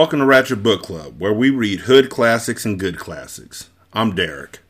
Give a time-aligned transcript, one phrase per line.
[0.00, 3.68] Welcome to Ratchet Book Club, where we read hood classics and good classics.
[3.92, 4.60] I'm Derek.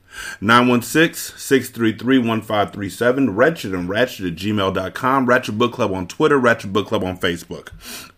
[0.40, 7.16] 916-633-1537, Wretched and Ratchet at gmail.com, Ratchet Book Club on Twitter, Ratchet Book Club on
[7.16, 7.68] Facebook.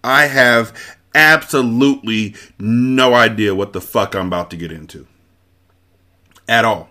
[0.03, 0.73] I have
[1.15, 5.07] absolutely no idea what the fuck I'm about to get into.
[6.49, 6.89] At all.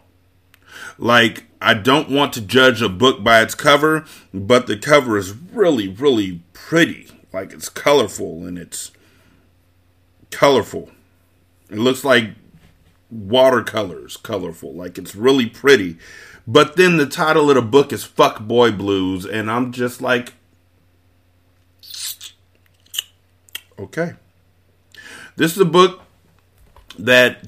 [0.99, 5.33] Like, I don't want to judge a book by its cover, but the cover is
[5.33, 7.07] really, really pretty.
[7.33, 8.91] Like, it's colorful and it's
[10.31, 10.89] colorful.
[11.69, 12.31] It looks like
[13.09, 14.73] watercolors colorful.
[14.73, 15.97] Like it's really pretty.
[16.47, 20.33] But then the title of the book is Fuck Boy Blues, and I'm just like,
[23.77, 24.13] okay.
[25.35, 26.01] This is a book
[26.97, 27.47] that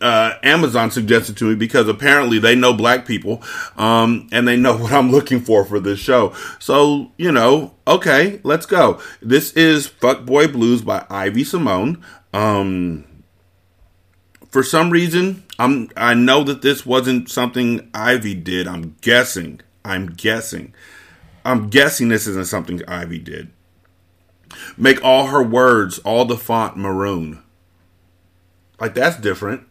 [0.00, 3.42] uh, Amazon suggested to me because apparently they know black people
[3.76, 6.34] um, and they know what I'm looking for for this show.
[6.58, 9.00] So, you know, okay, let's go.
[9.20, 12.02] This is Fuck Boy Blues by Ivy Simone.
[12.32, 13.04] Um,
[14.50, 18.66] for some reason, I'm I know that this wasn't something Ivy did.
[18.66, 19.60] I'm guessing.
[19.84, 20.74] I'm guessing.
[21.44, 23.50] I'm guessing this isn't something Ivy did.
[24.76, 27.42] Make all her words, all the font maroon.
[28.80, 29.69] Like that's different.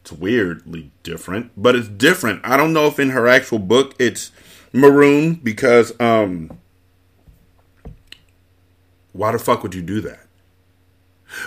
[0.00, 2.40] It's weirdly different, but it's different.
[2.44, 4.32] I don't know if in her actual book it's
[4.72, 6.58] maroon because um
[9.12, 10.26] why the fuck would you do that?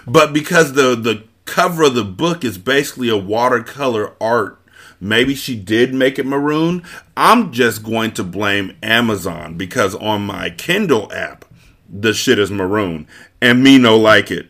[0.05, 4.59] But because the the cover of the book is basically a watercolor art
[5.03, 6.83] maybe she did make it maroon.
[7.15, 11.45] I'm just going to blame Amazon because on my Kindle app,
[11.87, 13.07] the shit is maroon
[13.41, 14.49] and me no like it.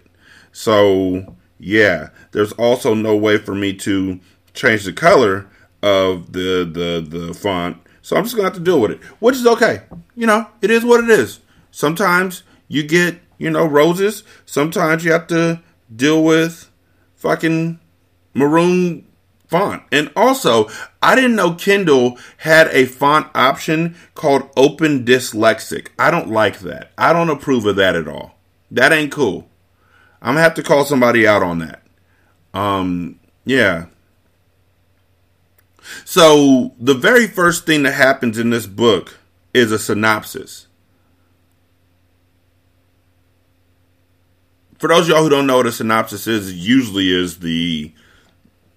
[0.52, 4.20] So yeah, there's also no way for me to
[4.54, 5.48] change the color
[5.82, 7.78] of the the the font.
[8.02, 9.84] So I'm just gonna have to deal with it, which is okay.
[10.16, 11.40] You know, it is what it is.
[11.72, 14.24] Sometimes you get you know roses.
[14.46, 15.62] Sometimes you have to
[15.96, 16.70] deal with
[17.16, 17.80] fucking
[18.34, 19.06] maroon
[19.48, 19.84] font.
[19.92, 20.68] And also,
[21.02, 25.90] I didn't know Kindle had a font option called Open Dyslexic.
[26.00, 26.92] I don't like that.
[26.98, 28.36] I don't approve of that at all.
[28.72, 29.48] That ain't cool.
[30.22, 31.83] I'm gonna have to call somebody out on that.
[32.54, 33.86] Um, yeah.
[36.06, 39.20] So the very first thing that happens in this book
[39.54, 40.68] is a synopsis.
[44.78, 47.94] For those y'all who don't know what a synopsis is, usually is the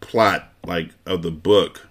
[0.00, 1.86] plot like of the book.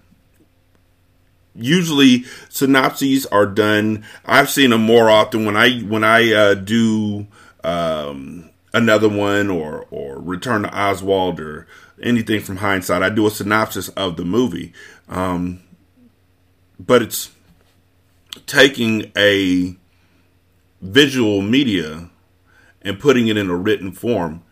[1.54, 4.04] Usually synopses are done.
[4.24, 7.26] I've seen them more often when I when I uh, do
[7.64, 11.66] um, another one or or Return to Oswald or
[12.02, 13.02] anything from hindsight.
[13.02, 14.72] I do a synopsis of the movie,
[15.08, 15.62] um,
[16.78, 17.30] but it's
[18.46, 19.76] taking a
[20.82, 22.10] visual media
[22.82, 24.42] and putting it in a written form.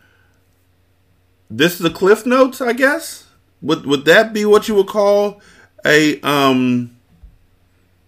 [1.51, 3.29] This is the Cliff Notes, I guess.
[3.61, 5.41] Would would that be what you would call
[5.85, 6.97] a um,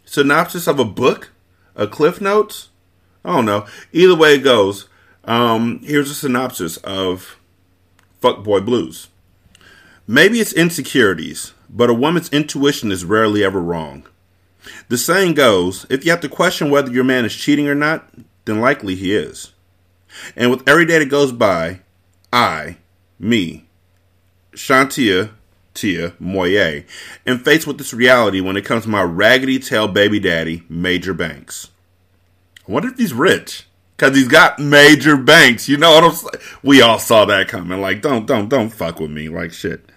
[0.06, 1.32] synopsis of a book?
[1.74, 2.70] A Cliff Notes?
[3.22, 3.66] I don't know.
[3.92, 4.88] Either way it goes,
[5.26, 7.36] um, here's a synopsis of
[8.22, 9.08] Fuckboy Blues.
[10.06, 14.06] Maybe it's insecurities, but a woman's intuition is rarely ever wrong.
[14.88, 18.08] The saying goes if you have to question whether your man is cheating or not,
[18.44, 19.52] then likely he is.
[20.36, 21.80] And with every day that goes by,
[22.32, 22.78] I,
[23.18, 23.66] me,
[24.52, 25.30] Shantia
[25.74, 26.84] Tia Moye,
[27.26, 31.12] am faced with this reality when it comes to my raggedy tail baby daddy, Major
[31.14, 31.68] Banks.
[32.66, 33.65] I wonder if he's rich
[33.96, 35.68] because he's got major banks.
[35.68, 36.44] You know what I'm saying?
[36.62, 37.80] We all saw that coming.
[37.80, 39.28] Like, don't, don't, don't fuck with me.
[39.28, 39.88] Like, shit.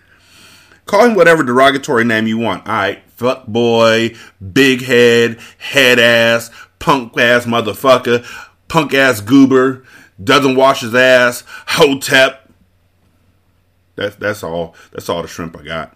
[0.85, 2.67] Call him whatever derogatory name you want.
[2.67, 4.15] All right, fuck boy,
[4.53, 6.49] big head, head ass,
[6.79, 8.25] punk ass motherfucker,
[8.67, 9.83] punk ass goober,
[10.23, 12.49] doesn't wash his ass, hotep.
[13.95, 14.73] That's that's all.
[14.91, 15.95] That's all the shrimp I got.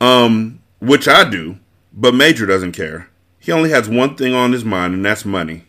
[0.00, 1.58] Um, which I do,
[1.92, 3.08] but Major doesn't care.
[3.40, 5.64] He only has one thing on his mind, and that's money.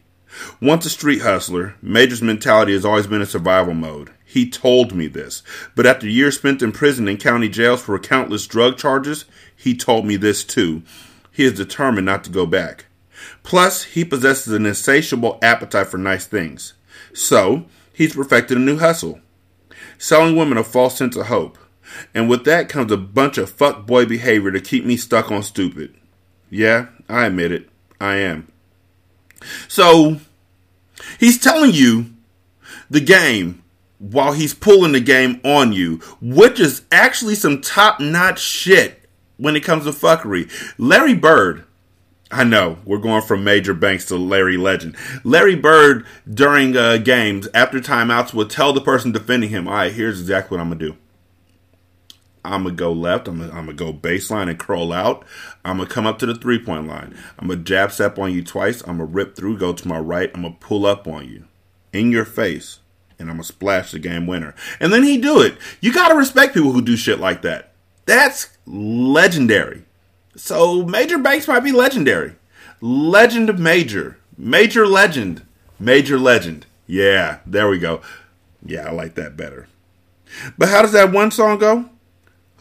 [0.61, 4.11] Once a street hustler, Major's mentality has always been a survival mode.
[4.25, 5.43] He told me this,
[5.75, 9.25] but after years spent in prison and county jails for countless drug charges,
[9.55, 10.83] he told me this too.
[11.31, 12.85] He is determined not to go back.
[13.43, 16.73] Plus, he possesses an insatiable appetite for nice things.
[17.13, 19.19] So, he's perfected a new hustle
[20.01, 21.57] selling women a false sense of hope.
[22.13, 25.43] And with that comes a bunch of fuck boy behavior to keep me stuck on
[25.43, 25.95] stupid.
[26.49, 27.69] Yeah, I admit it.
[27.99, 28.50] I am.
[29.67, 30.19] So,
[31.19, 32.07] he's telling you
[32.89, 33.63] the game
[33.99, 39.01] while he's pulling the game on you, which is actually some top notch shit
[39.37, 40.49] when it comes to fuckery.
[40.77, 41.63] Larry Bird,
[42.31, 44.95] I know we're going from Major Banks to Larry Legend.
[45.23, 49.93] Larry Bird during uh, games after timeouts would tell the person defending him, "All right,
[49.93, 50.97] here's exactly what I'm gonna do.
[52.43, 53.27] I'm gonna go left.
[53.27, 55.23] I'm gonna, I'm gonna go baseline and curl out.
[55.63, 57.15] I'm gonna come up to the three point line.
[57.37, 58.81] I'm gonna jab step on you twice.
[58.81, 60.31] I'm gonna rip through, go to my right.
[60.33, 61.45] I'm gonna pull up on you,
[61.93, 62.79] in your face,
[63.19, 64.55] and I'm gonna splash the game winner.
[64.79, 65.55] And then he do it.
[65.81, 67.73] You gotta respect people who do shit like that.
[68.05, 69.83] That's legendary.
[70.35, 72.35] So Major Banks might be legendary.
[72.81, 74.17] Legend of Major.
[74.35, 75.45] Major Legend.
[75.79, 76.65] Major Legend.
[76.87, 78.01] Yeah, there we go.
[78.65, 79.67] Yeah, I like that better.
[80.57, 81.90] But how does that one song go?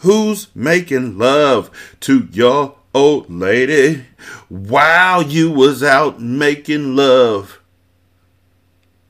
[0.00, 1.70] Who's making love
[2.00, 4.06] to your old lady
[4.48, 7.60] while you was out making love?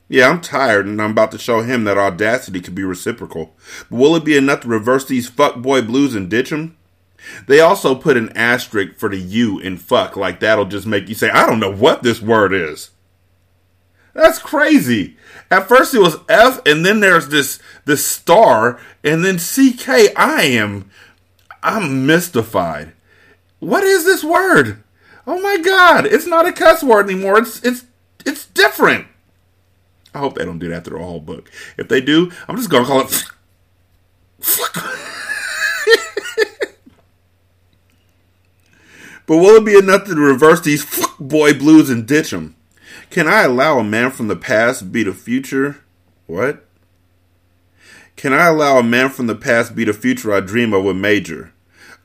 [0.09, 3.55] Yeah, I'm tired and I'm about to show him that audacity could be reciprocal.
[3.89, 6.75] But will it be enough to reverse these fuckboy blues and ditch them?
[7.47, 11.15] They also put an asterisk for the U in fuck, like that'll just make you
[11.15, 12.89] say, I don't know what this word is.
[14.13, 15.17] That's crazy.
[15.49, 20.13] At first it was F, and then there's this this star, and then CK.
[20.17, 20.89] I am
[21.63, 22.93] I'm mystified.
[23.59, 24.83] What is this word?
[25.27, 27.37] Oh my god, it's not a cuss word anymore.
[27.39, 27.85] It's it's
[28.25, 29.07] it's different.
[30.13, 31.49] I hope they don't do that through a whole book.
[31.77, 33.23] If they do, I'm just gonna call it
[39.27, 40.85] But will it be enough to reverse these
[41.19, 42.57] boy blues and ditch them?
[43.11, 45.81] Can I allow a man from the past be the future?
[46.27, 46.65] What?
[48.15, 50.95] Can I allow a man from the past be the future I dream of with
[50.95, 51.51] Major?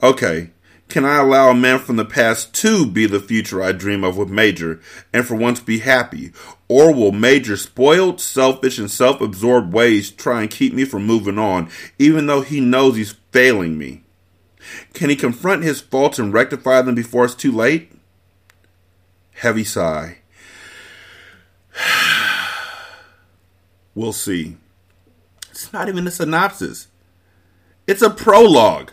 [0.03, 0.51] Okay.
[0.89, 4.17] Can I allow a man from the past to be the future I dream of
[4.17, 4.81] with Major
[5.13, 6.33] and for once be happy?
[6.67, 11.39] Or will Major spoiled, selfish, and self absorbed ways try and keep me from moving
[11.39, 11.71] on,
[12.01, 14.03] even though he knows he's failing me?
[14.93, 17.93] Can he confront his faults and rectify them before it's too late?
[19.35, 20.19] Heavy sigh.
[23.95, 24.57] we'll see.
[25.51, 26.89] It's not even a synopsis.
[27.87, 28.93] It's a prologue.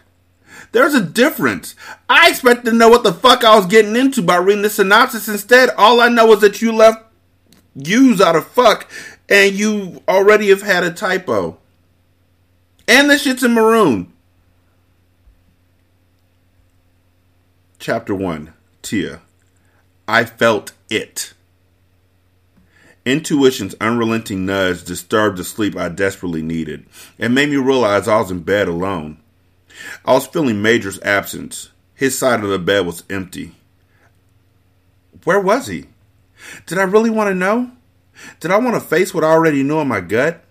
[0.71, 1.75] There's a difference.
[2.09, 5.27] I expected to know what the fuck I was getting into by reading the synopsis.
[5.27, 7.03] Instead, all I know is that you left
[7.75, 8.89] use out of fuck
[9.29, 11.57] and you already have had a typo.
[12.87, 14.11] And the shit's in maroon.
[17.79, 19.21] Chapter 1 Tia.
[20.07, 21.33] I felt it.
[23.05, 26.85] Intuition's unrelenting nudge disturbed the sleep I desperately needed
[27.19, 29.17] and made me realize I was in bed alone.
[30.05, 31.69] I was feeling Major's absence.
[31.95, 33.55] His side of the bed was empty.
[35.25, 35.85] Where was he?
[36.65, 37.71] Did I really want to know?
[38.39, 40.43] Did I want to face what I already knew in my gut?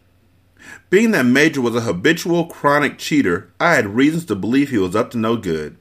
[0.91, 4.95] Being that Major was a habitual chronic cheater, I had reasons to believe he was
[4.95, 5.77] up to no good.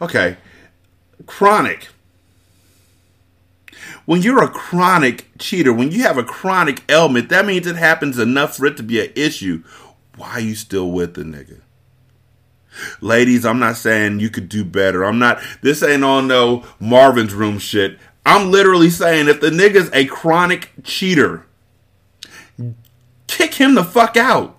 [0.00, 0.36] Okay,
[1.26, 1.88] chronic.
[4.04, 8.18] When you're a chronic cheater, when you have a chronic ailment, that means it happens
[8.18, 9.62] enough for it to be an issue.
[10.16, 11.60] Why are you still with the nigga?
[13.00, 15.04] Ladies, I'm not saying you could do better.
[15.04, 17.98] I'm not, this ain't on no Marvin's room shit.
[18.24, 21.46] I'm literally saying if the nigga's a chronic cheater,
[23.26, 24.56] kick him the fuck out.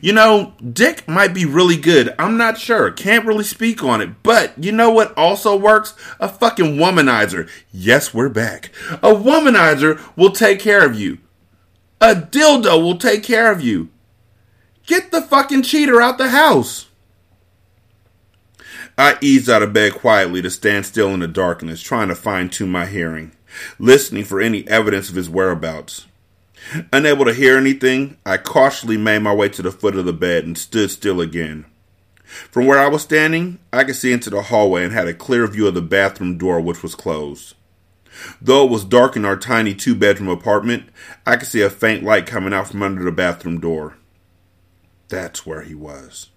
[0.00, 2.14] You know, Dick might be really good.
[2.18, 2.90] I'm not sure.
[2.90, 4.22] Can't really speak on it.
[4.22, 5.94] But you know what also works?
[6.18, 7.48] A fucking womanizer.
[7.72, 8.70] Yes, we're back.
[8.90, 11.18] A womanizer will take care of you.
[12.00, 13.90] A dildo will take care of you.
[14.86, 16.86] Get the fucking cheater out the house.
[18.98, 22.48] I eased out of bed quietly to stand still in the darkness, trying to fine
[22.48, 23.32] tune my hearing,
[23.78, 26.06] listening for any evidence of his whereabouts.
[26.92, 30.44] Unable to hear anything, I cautiously made my way to the foot of the bed
[30.44, 31.66] and stood still again.
[32.24, 35.46] From where I was standing, I could see into the hallway and had a clear
[35.46, 37.54] view of the bathroom door, which was closed.
[38.40, 40.88] Though it was dark in our tiny two bedroom apartment,
[41.24, 43.96] I could see a faint light coming out from under the bathroom door.
[45.08, 46.30] That's where he was.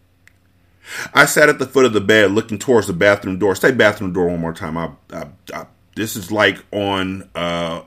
[1.13, 3.55] I sat at the foot of the bed looking towards the bathroom door.
[3.55, 4.77] Say bathroom door one more time.
[4.77, 7.83] I, I, I, this is like on uh,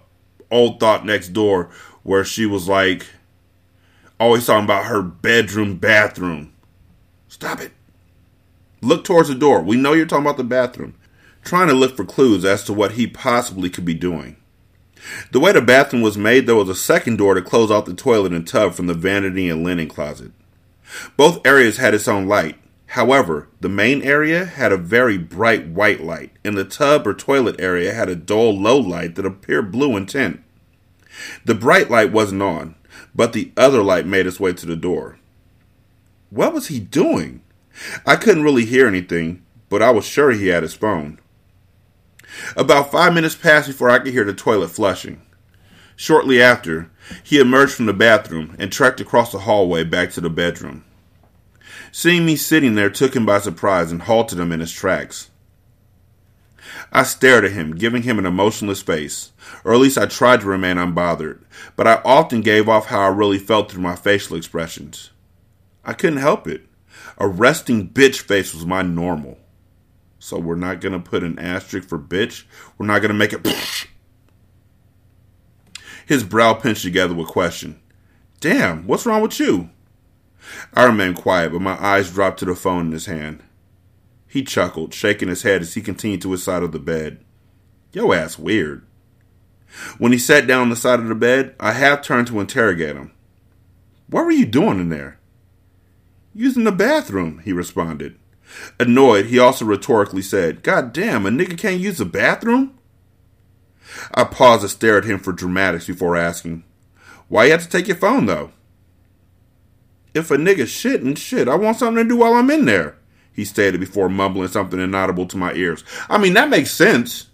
[0.50, 1.70] Old Thought Next Door,
[2.02, 3.06] where she was like,
[4.18, 6.52] always talking about her bedroom, bathroom.
[7.28, 7.72] Stop it.
[8.80, 9.62] Look towards the door.
[9.62, 10.94] We know you're talking about the bathroom.
[11.44, 14.36] Trying to look for clues as to what he possibly could be doing.
[15.32, 17.94] The way the bathroom was made, there was a second door to close off the
[17.94, 20.30] toilet and tub from the vanity and linen closet.
[21.16, 22.56] Both areas had its own light.
[22.86, 27.56] However, the main area had a very bright white light, and the tub or toilet
[27.58, 30.42] area had a dull low light that appeared blue in tint.
[31.44, 32.74] The bright light wasn't on,
[33.14, 35.18] but the other light made its way to the door.
[36.30, 37.42] What was he doing?
[38.06, 41.18] I couldn't really hear anything, but I was sure he had his phone.
[42.56, 45.22] About five minutes passed before I could hear the toilet flushing.
[45.96, 46.90] Shortly after,
[47.22, 50.84] he emerged from the bathroom and trekked across the hallway back to the bedroom.
[51.90, 55.30] Seeing me sitting there took him by surprise and halted him in his tracks.
[56.92, 59.32] I stared at him, giving him an emotionless face,
[59.64, 61.42] or at least I tried to remain unbothered,
[61.74, 65.10] but I often gave off how I really felt through my facial expressions.
[65.84, 66.66] I couldn't help it.
[67.16, 69.38] A resting bitch face was my normal.
[70.18, 72.44] So we're not going to put an asterisk for bitch.
[72.76, 73.46] We're not going to make it.
[76.06, 77.80] His brow pinched together with question.
[78.40, 79.70] Damn, what's wrong with you?
[80.74, 83.42] I remained quiet, but my eyes dropped to the phone in his hand.
[84.32, 87.22] He chuckled, shaking his head as he continued to his side of the bed.
[87.92, 88.82] Yo ass weird.
[89.98, 92.96] When he sat down on the side of the bed, I half turned to interrogate
[92.96, 93.12] him.
[94.06, 95.18] What were you doing in there?
[96.32, 98.18] Using the bathroom, he responded.
[98.80, 102.78] Annoyed, he also rhetorically said, God damn, a nigga can't use the bathroom?
[104.14, 106.64] I paused to stare at him for dramatics before asking,
[107.28, 108.52] Why you have to take your phone though?
[110.14, 112.96] If a nigga shitting, shit, I want something to do while I'm in there,
[113.32, 115.84] he stated before mumbling something inaudible to my ears.
[116.08, 117.28] I mean, that makes sense.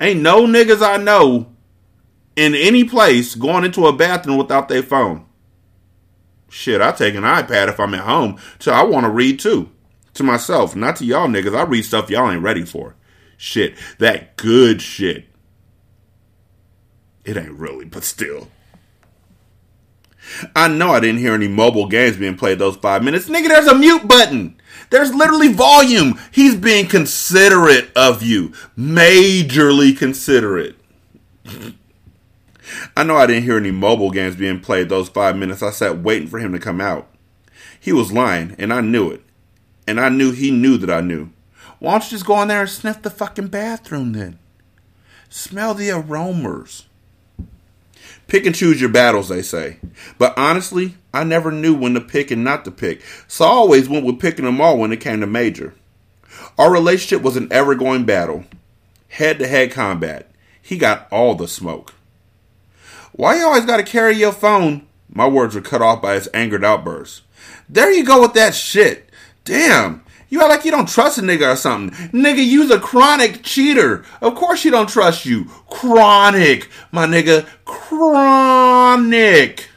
[0.00, 1.52] Ain't no niggas I know
[2.34, 5.24] in any place going into a bathroom without their phone.
[6.48, 9.70] Shit, I take an iPad if I'm at home, so I want to read too.
[10.14, 11.56] To myself, not to y'all niggas.
[11.56, 12.94] I read stuff y'all ain't ready for.
[13.36, 15.26] Shit, that good shit.
[17.24, 18.48] It ain't really, but still.
[20.54, 23.28] I know I didn't hear any mobile games being played those five minutes.
[23.28, 24.55] Nigga, there's a mute button.
[24.90, 26.18] There's literally volume.
[26.32, 28.50] He's being considerate of you.
[28.76, 30.76] Majorly considerate.
[32.96, 35.62] I know I didn't hear any mobile games being played those five minutes.
[35.62, 37.08] I sat waiting for him to come out.
[37.78, 39.22] He was lying, and I knew it.
[39.86, 41.30] And I knew he knew that I knew.
[41.78, 44.38] Why don't you just go in there and sniff the fucking bathroom then?
[45.28, 46.85] Smell the aromas.
[48.28, 49.78] Pick and choose your battles, they say.
[50.18, 53.88] But honestly, I never knew when to pick and not to pick, so I always
[53.88, 55.74] went with picking them all when it came to Major.
[56.58, 58.44] Our relationship was an ever going battle,
[59.08, 60.30] head to head combat.
[60.60, 61.94] He got all the smoke.
[63.12, 64.86] Why you always gotta carry your phone?
[65.08, 67.22] My words were cut off by his angered outburst.
[67.68, 69.10] There you go with that shit.
[69.44, 71.96] Damn, you act like you don't trust a nigga or something.
[72.10, 74.04] Nigga, you's a chronic cheater.
[74.20, 75.44] Of course she don't trust you.
[75.70, 77.46] Chronic, my nigga.
[77.64, 79.68] Chronic.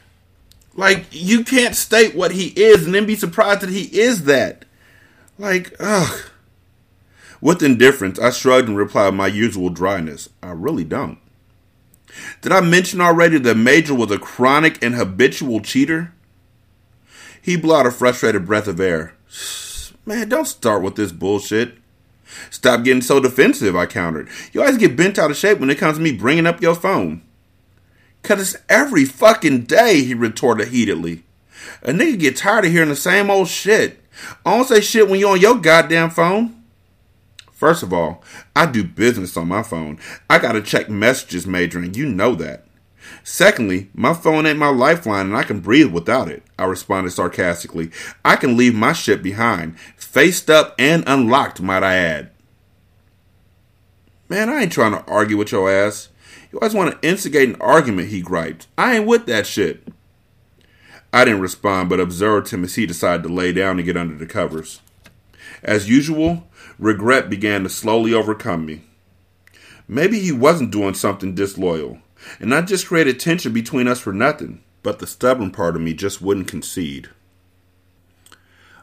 [0.74, 4.64] Like, you can't state what he is and then be surprised that he is that.
[5.38, 6.30] Like, ugh.
[7.40, 10.28] With indifference, I shrugged and replied with my usual dryness.
[10.42, 11.18] I really don't.
[12.42, 16.12] Did I mention already that Major was a chronic and habitual cheater?
[17.40, 19.14] He blew out a frustrated breath of air.
[20.06, 21.74] Man, don't start with this bullshit.
[22.50, 24.28] Stop getting so defensive, I countered.
[24.52, 26.74] You always get bent out of shape when it comes to me bringing up your
[26.74, 27.22] phone.
[28.22, 31.24] Cause it's every fucking day, he retorted heatedly.
[31.82, 34.02] A nigga get tired of hearing the same old shit.
[34.44, 36.62] I don't say shit when you're on your goddamn phone.
[37.52, 38.22] First of all,
[38.54, 39.98] I do business on my phone.
[40.28, 42.64] I gotta check messages, Major, and you know that.
[43.24, 46.42] Secondly, my phone ain't my lifeline and I can breathe without it.
[46.58, 47.90] I responded sarcastically.
[48.24, 52.30] I can leave my shit behind, faced up and unlocked, might I add.
[54.28, 56.08] Man, I ain't trying to argue with your ass.
[56.52, 58.66] You always want to instigate an argument, he griped.
[58.76, 59.86] I ain't with that shit.
[61.12, 64.16] I didn't respond, but observed him as he decided to lay down and get under
[64.16, 64.80] the covers.
[65.62, 66.48] As usual,
[66.78, 68.82] regret began to slowly overcome me.
[69.88, 71.98] Maybe he wasn't doing something disloyal
[72.38, 75.94] and not just created tension between us for nothing, but the stubborn part of me
[75.94, 77.08] just wouldn't concede.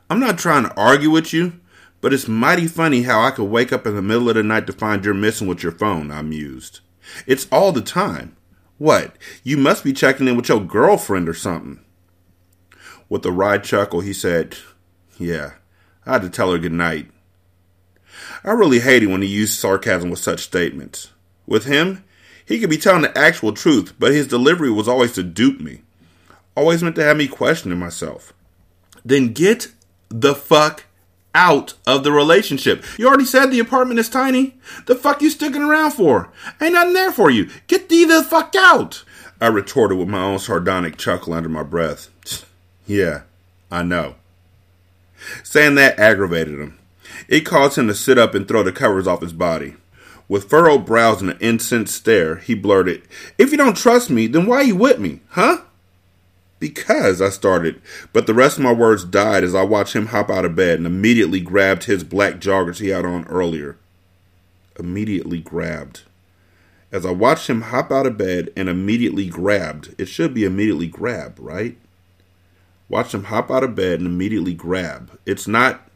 [0.10, 1.60] I'm not trying to argue with you,
[2.00, 4.68] But it's mighty funny how I could wake up in the middle of the night
[4.68, 6.82] to find you're missing with your phone, I mused.
[7.26, 8.36] It's all the time.
[8.78, 9.16] What?
[9.44, 11.84] You must be checking in with your girlfriend or something.
[13.10, 14.58] With a wry chuckle, he said,
[15.18, 15.54] Yeah,
[16.06, 17.10] I had to tell her good night.
[18.44, 21.10] I really hated when he used sarcasm with such statements.
[21.48, 22.04] With him,
[22.48, 25.82] he could be telling the actual truth, but his delivery was always to dupe me.
[26.56, 28.34] Always meant to have me questioning myself.
[29.04, 29.68] Then get
[30.10, 30.86] the fuck
[31.36, 32.84] out of the relationship.
[32.98, 34.56] You already said the apartment is tiny.
[34.86, 36.30] The fuck you sticking around for?
[36.62, 37.50] Ain't nothing there for you.
[37.68, 39.04] Get thee the fuck out.
[39.40, 42.10] I retorted with my own sardonic chuckle under my breath.
[42.88, 43.24] yeah,
[43.70, 44.16] I know.
[45.44, 46.80] Saying that aggravated him.
[47.28, 49.76] It caused him to sit up and throw the covers off his body.
[50.30, 53.04] With furrowed brows and an incensed stare, he blurted,
[53.38, 55.62] If you don't trust me, then why are you with me, huh?
[56.60, 57.82] Because, I started,
[58.14, 60.80] but the rest of my words died as I watched him hop out of bed
[60.80, 63.78] and immediately grabbed his black joggers he had on earlier.
[64.78, 66.02] Immediately grabbed.
[66.92, 70.88] As I watched him hop out of bed and immediately grabbed, it should be immediately
[70.88, 71.78] grab, right?
[72.90, 75.20] Watch him hop out of bed and immediately grab.
[75.26, 75.90] It's not.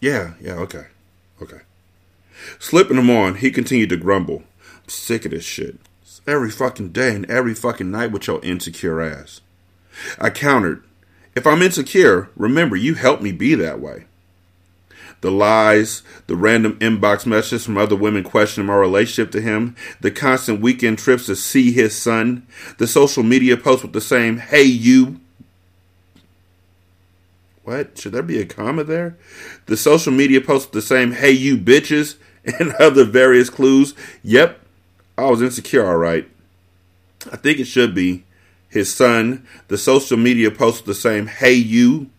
[0.00, 0.86] Yeah, yeah, okay.
[1.40, 1.60] Okay.
[2.58, 4.42] Slipping him on, he continued to grumble.
[4.82, 5.78] I'm sick of this shit.
[6.02, 9.40] It's every fucking day and every fucking night with your insecure ass.
[10.18, 10.82] I countered,
[11.34, 14.04] If I'm insecure, remember you helped me be that way.
[15.20, 20.12] The lies, the random inbox messages from other women questioning my relationship to him, the
[20.12, 22.46] constant weekend trips to see his son,
[22.78, 25.20] the social media posts with the same, hey you.
[27.64, 27.98] What?
[27.98, 29.18] Should there be a comma there?
[29.66, 32.14] The social media posts with the same, hey you bitches,
[32.58, 33.94] and other various clues.
[34.22, 34.60] Yep,
[35.16, 36.28] I was insecure, all right.
[37.30, 38.24] I think it should be
[38.68, 39.46] his son.
[39.68, 42.10] The social media posted the same, hey you,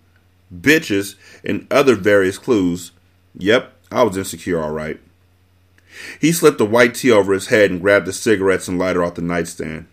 [0.53, 2.91] bitches, and other various clues.
[3.35, 4.99] Yep, I was insecure, all right.
[6.19, 9.15] He slipped a white tee over his head and grabbed the cigarettes and lighter off
[9.15, 9.87] the nightstand.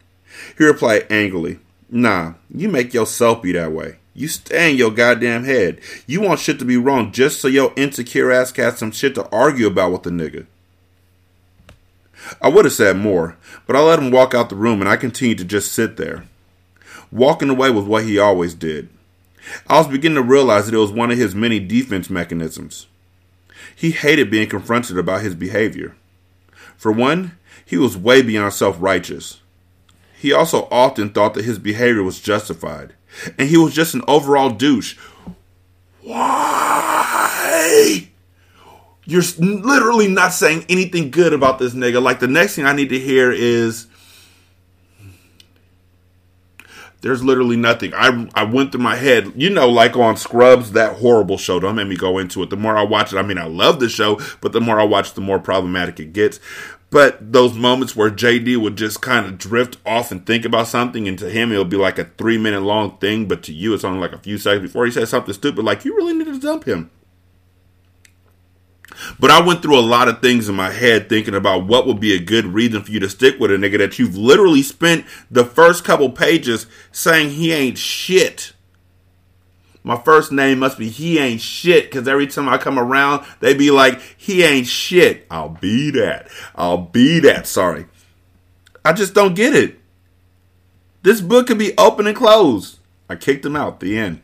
[0.56, 3.96] He replied angrily, Nah, you make yourself be that way.
[4.16, 5.79] You stay in your goddamn head.
[6.07, 9.29] You want shit to be wrong just so your insecure ass got some shit to
[9.29, 10.46] argue about with the nigga.
[12.40, 14.96] I would have said more, but I let him walk out the room and I
[14.96, 16.24] continued to just sit there.
[17.12, 18.88] Walking away was what he always did.
[19.66, 22.87] I was beginning to realize that it was one of his many defense mechanisms.
[23.74, 25.94] He hated being confronted about his behavior.
[26.79, 29.42] For one, he was way beyond self righteous.
[30.18, 32.94] He also often thought that his behavior was justified
[33.38, 34.96] and he was just an overall douche.
[36.02, 38.09] Why?
[39.05, 42.02] You're literally not saying anything good about this nigga.
[42.02, 43.87] Like the next thing I need to hear is
[47.02, 47.94] there's literally nothing.
[47.94, 51.61] I I went through my head, you know, like on Scrubs, that horrible show.
[51.61, 52.50] Don't make me go into it.
[52.50, 54.85] The more I watch it, I mean, I love the show, but the more I
[54.85, 56.40] watch, the more problematic it gets.
[56.90, 61.09] But those moments where JD would just kind of drift off and think about something,
[61.09, 63.85] and to him it'll be like a three minute long thing, but to you it's
[63.85, 66.38] only like a few seconds before he says something stupid, like you really need to
[66.38, 66.90] dump him.
[69.18, 72.01] But I went through a lot of things in my head thinking about what would
[72.01, 75.05] be a good reason for you to stick with a nigga that you've literally spent
[75.31, 78.53] the first couple pages saying he ain't shit.
[79.87, 83.55] My first name must be he ain't shit because every time I come around, they
[83.55, 85.29] be like, he ain't shit.
[85.31, 86.27] I'll be that.
[86.57, 87.46] I'll be that.
[87.46, 87.87] Sorry.
[88.85, 89.79] I just don't get it.
[91.05, 92.81] This book could be open and closed.
[93.09, 93.79] I kicked him out.
[93.79, 94.22] The end.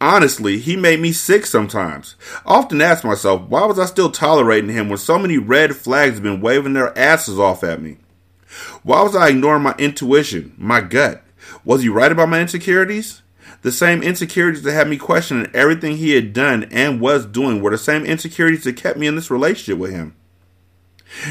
[0.00, 2.16] Honestly, he made me sick sometimes.
[2.44, 6.14] I often ask myself, why was I still tolerating him when so many red flags
[6.14, 7.98] have been waving their asses off at me?
[8.82, 11.22] Why was I ignoring my intuition, my gut?
[11.64, 13.22] Was he right about my insecurities?
[13.62, 17.70] The same insecurities that had me questioning everything he had done and was doing were
[17.70, 20.14] the same insecurities that kept me in this relationship with him.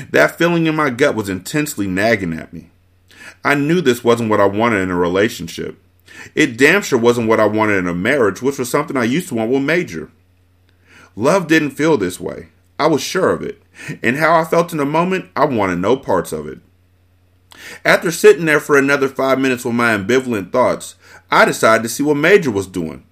[0.09, 2.69] That feeling in my gut was intensely nagging at me.
[3.43, 5.79] I knew this wasn't what I wanted in a relationship.
[6.35, 9.29] It damn sure wasn't what I wanted in a marriage, which was something I used
[9.29, 10.11] to want with Major.
[11.15, 12.49] Love didn't feel this way.
[12.79, 13.61] I was sure of it.
[14.03, 16.59] And how I felt in the moment, I wanted no parts of it.
[17.85, 20.95] After sitting there for another five minutes with my ambivalent thoughts,
[21.29, 23.03] I decided to see what Major was doing,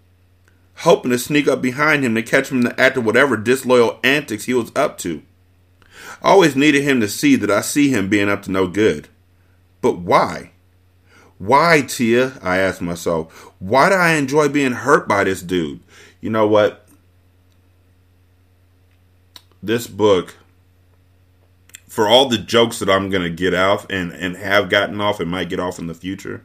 [0.77, 3.99] hoping to sneak up behind him to catch him in the act of whatever disloyal
[4.03, 5.21] antics he was up to.
[6.21, 9.09] I always needed him to see that I see him being up to no good.
[9.81, 10.51] But why?
[11.37, 12.39] Why, Tia?
[12.41, 13.51] I asked myself.
[13.59, 15.81] Why do I enjoy being hurt by this dude?
[16.21, 16.87] You know what?
[19.61, 20.35] This book,
[21.87, 25.19] for all the jokes that I'm going to get off and, and have gotten off
[25.19, 26.43] and might get off in the future,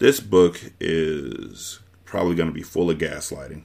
[0.00, 3.62] this book is probably going to be full of gaslighting.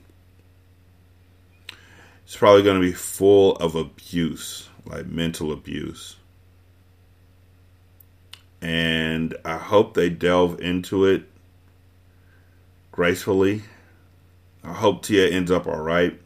[2.26, 6.18] It's probably going to be full of abuse, like mental abuse.
[8.62, 11.24] And I hope they delve into it
[12.92, 13.64] gracefully.
[14.64, 16.20] I hope Tia ends up all right.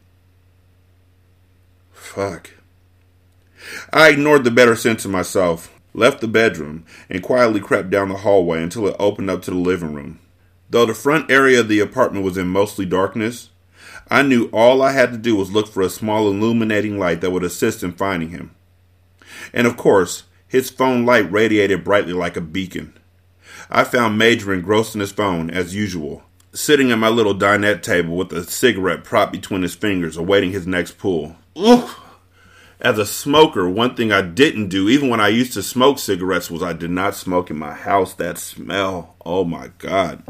[1.91, 2.52] Fuck.
[3.93, 8.17] I ignored the better sense of myself, left the bedroom, and quietly crept down the
[8.17, 10.19] hallway until it opened up to the living room.
[10.69, 13.49] Though the front area of the apartment was in mostly darkness,
[14.10, 17.32] I knew all I had to do was look for a small illuminating light that
[17.32, 18.52] would assist in finding him.
[19.54, 22.93] And of course, his phone light radiated brightly like a beacon.
[23.69, 26.23] I found Major engrossed in his phone, as usual,
[26.54, 30.65] sitting at my little dinette table with a cigarette propped between his fingers, awaiting his
[30.65, 31.36] next pull.
[31.58, 31.99] Oof!
[32.81, 36.49] As a smoker, one thing I didn't do, even when I used to smoke cigarettes,
[36.49, 38.13] was I did not smoke in my house.
[38.13, 39.15] That smell.
[39.25, 40.23] Oh my God.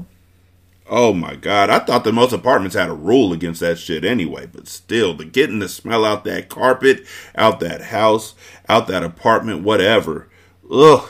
[0.89, 1.69] Oh my God.
[1.69, 5.25] I thought that most apartments had a rule against that shit anyway, but still, the
[5.25, 8.33] getting the smell out that carpet, out that house,
[8.67, 10.27] out that apartment, whatever.
[10.71, 11.07] Ugh.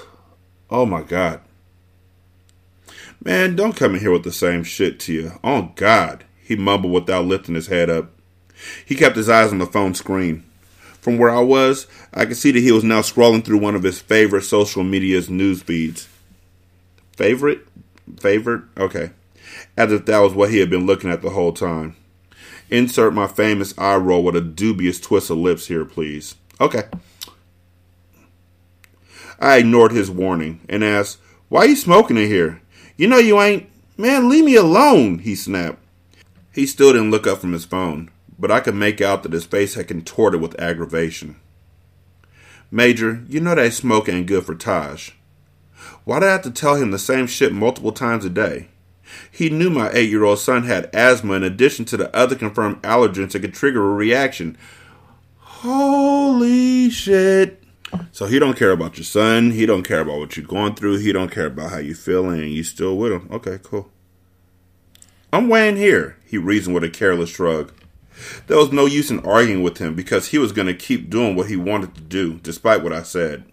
[0.70, 1.40] Oh my God.
[3.24, 5.40] Man, don't come in here with the same shit to you.
[5.42, 6.26] Oh God.
[6.44, 8.12] He mumbled without lifting his head up.
[8.86, 10.44] He kept his eyes on the phone screen.
[11.02, 13.84] From where I was, I could see that he was now scrolling through one of
[13.84, 16.10] his favorite social media's news feeds.
[17.14, 17.66] Favorite?
[18.20, 18.64] Favorite?
[18.78, 19.12] Okay.
[19.78, 21.96] As if that was what he had been looking at the whole time.
[22.70, 26.36] Insert my famous eye roll with a dubious twist of lips here, please.
[26.60, 26.84] Okay.
[29.40, 32.62] I ignored his warning and asked, Why you smoking in here?
[32.98, 33.70] You know you ain't.
[33.98, 35.80] Man, leave me alone, he snapped.
[36.54, 39.46] He still didn't look up from his phone but I could make out that his
[39.46, 41.36] face had contorted with aggravation.
[42.72, 45.12] Major, you know that smoke ain't good for Taj.
[46.06, 48.70] Why'd I have to tell him the same shit multiple times a day?
[49.32, 52.82] He knew my eight year old son had asthma in addition to the other confirmed
[52.84, 54.58] allergens that could trigger a reaction.
[55.40, 57.62] Holy shit.
[58.12, 59.52] So he don't care about your son.
[59.52, 61.00] He don't care about what you're going through.
[61.00, 63.28] He don't care about how you feeling and you still with him.
[63.32, 63.90] Okay, cool.
[65.34, 67.72] I'm weighing here, he reasoned with a careless shrug.
[68.48, 71.36] There was no use in arguing with him because he was going to keep doing
[71.36, 73.46] what he wanted to do, despite what I said.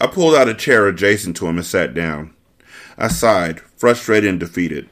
[0.00, 2.34] I pulled out a chair adjacent to him and sat down.
[2.98, 4.88] I sighed, frustrated and defeated.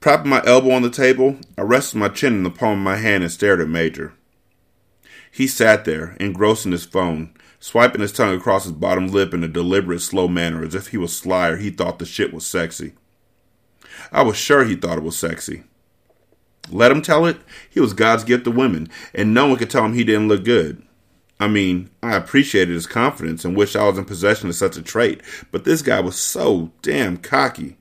[0.00, 2.96] Propping my elbow on the table, I rested my chin in the palm of my
[2.96, 4.14] hand and stared at Major.
[5.30, 9.44] He sat there, engrossed in his phone, swiping his tongue across his bottom lip in
[9.44, 12.44] a deliberate, slow manner as if he was sly or he thought the shit was
[12.44, 12.92] sexy.
[14.10, 15.64] I was sure he thought it was sexy.
[16.70, 17.38] Let him tell it.
[17.68, 20.44] He was God's gift to women, and no one could tell him he didn't look
[20.44, 20.82] good.
[21.40, 24.82] I mean, I appreciated his confidence and wished I was in possession of such a
[24.82, 27.78] trait, but this guy was so damn cocky.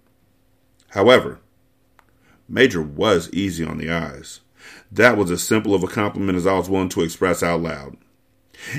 [0.90, 1.40] However,
[2.50, 4.42] Major was easy on the eyes.
[4.92, 7.98] That was as simple of a compliment as I was willing to express out loud.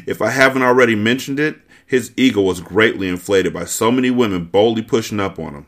[0.07, 4.47] If I haven't already mentioned it, his ego was greatly inflated by so many women
[4.47, 5.67] boldly pushing up on him.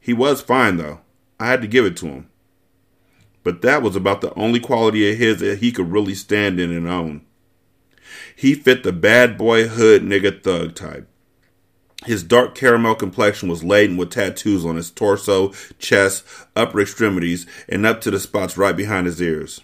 [0.00, 1.00] He was fine, though.
[1.40, 2.28] I had to give it to him
[3.44, 6.72] but that was about the only quality of his that he could really stand in
[6.72, 7.24] and own.
[8.34, 11.08] He fit the bad boy hood nigga thug type.
[12.04, 16.24] His dark caramel complexion was laden with tattoos on his torso, chest,
[16.56, 19.60] upper extremities, and up to the spots right behind his ears.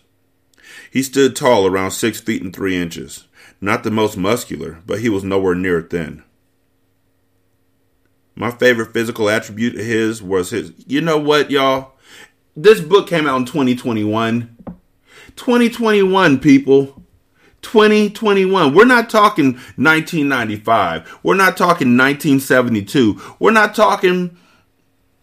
[0.90, 3.27] He stood tall, around six feet and three inches.
[3.61, 6.23] Not the most muscular, but he was nowhere near thin.
[8.35, 10.73] My favorite physical attribute of his was his.
[10.87, 11.93] You know what, y'all?
[12.56, 14.56] This book came out in 2021.
[15.36, 17.02] 2021, people.
[17.62, 18.74] 2021.
[18.74, 21.18] We're not talking 1995.
[21.22, 23.20] We're not talking 1972.
[23.38, 24.36] We're not talking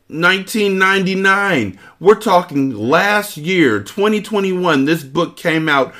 [0.09, 1.79] 1999.
[1.99, 4.85] We're talking last year, 2021.
[4.85, 5.93] This book came out.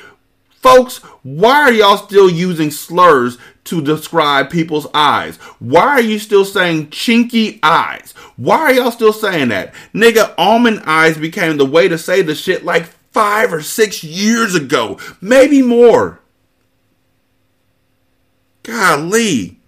[0.50, 5.36] Folks, why are y'all still using slurs to describe people's eyes?
[5.58, 8.14] Why are you still saying chinky eyes?
[8.38, 9.74] Why are y'all still saying that?
[9.92, 14.54] Nigga, almond eyes became the way to say the shit like five or six years
[14.54, 14.96] ago.
[15.20, 16.20] Maybe more.
[18.62, 19.58] Golly.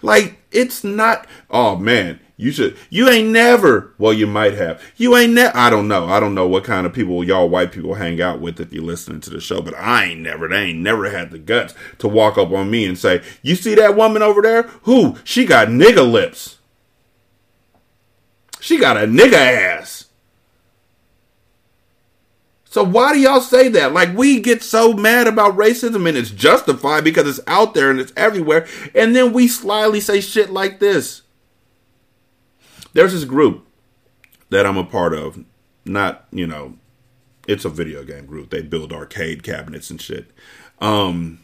[0.00, 4.82] Like, it's not, oh man, you should, you ain't never, well, you might have.
[4.96, 6.06] You ain't never, I don't know.
[6.06, 8.82] I don't know what kind of people y'all white people hang out with if you're
[8.82, 12.08] listening to the show, but I ain't never, they ain't never had the guts to
[12.08, 14.62] walk up on me and say, you see that woman over there?
[14.84, 15.16] Who?
[15.22, 16.55] She got nigga lips.
[18.66, 20.06] She got a nigga ass.
[22.64, 23.92] So why do y'all say that?
[23.92, 28.00] Like we get so mad about racism and it's justified because it's out there and
[28.00, 31.22] it's everywhere, and then we slyly say shit like this.
[32.92, 33.68] There's this group
[34.50, 35.44] that I'm a part of.
[35.84, 36.74] not you know,
[37.46, 38.50] it's a video game group.
[38.50, 40.32] They build arcade cabinets and shit.
[40.80, 41.38] Um,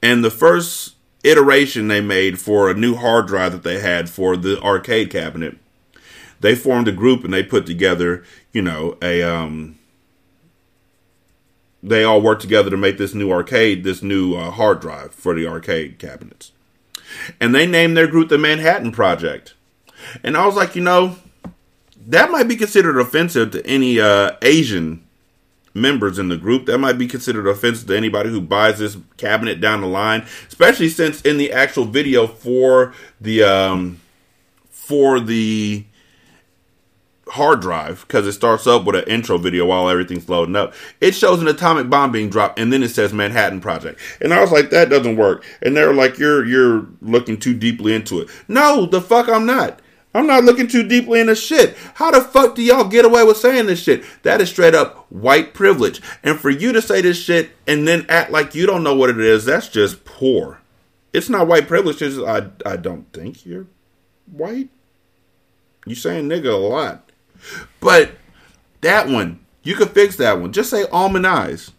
[0.00, 4.36] and the first iteration they made for a new hard drive that they had for
[4.36, 5.58] the arcade cabinet,
[6.40, 9.76] they formed a group and they put together, you know, a um.
[11.80, 15.34] They all worked together to make this new arcade, this new uh, hard drive for
[15.34, 16.50] the arcade cabinets,
[17.40, 19.54] and they named their group the Manhattan Project.
[20.24, 21.16] And I was like, you know,
[22.06, 25.04] that might be considered offensive to any uh, Asian
[25.74, 26.66] members in the group.
[26.66, 30.88] That might be considered offensive to anybody who buys this cabinet down the line, especially
[30.88, 34.00] since in the actual video for the um,
[34.70, 35.84] for the
[37.30, 40.74] hard drive because it starts up with an intro video while everything's loading up.
[41.00, 44.00] It shows an atomic bomb being dropped and then it says Manhattan Project.
[44.20, 45.44] And I was like, that doesn't work.
[45.62, 48.28] And they're like, you're you're looking too deeply into it.
[48.48, 49.80] No, the fuck I'm not.
[50.14, 51.76] I'm not looking too deeply into shit.
[51.94, 54.04] How the fuck do y'all get away with saying this shit?
[54.22, 56.00] That is straight up white privilege.
[56.22, 59.10] And for you to say this shit and then act like you don't know what
[59.10, 60.60] it is, that's just poor.
[61.12, 62.00] It's not white privilege.
[62.00, 63.66] It's, I, I don't think you're
[64.30, 64.70] white.
[65.86, 67.07] You saying nigga a lot.
[67.80, 68.12] But
[68.80, 70.52] that one, you could fix that one.
[70.52, 71.72] Just say almond eyes.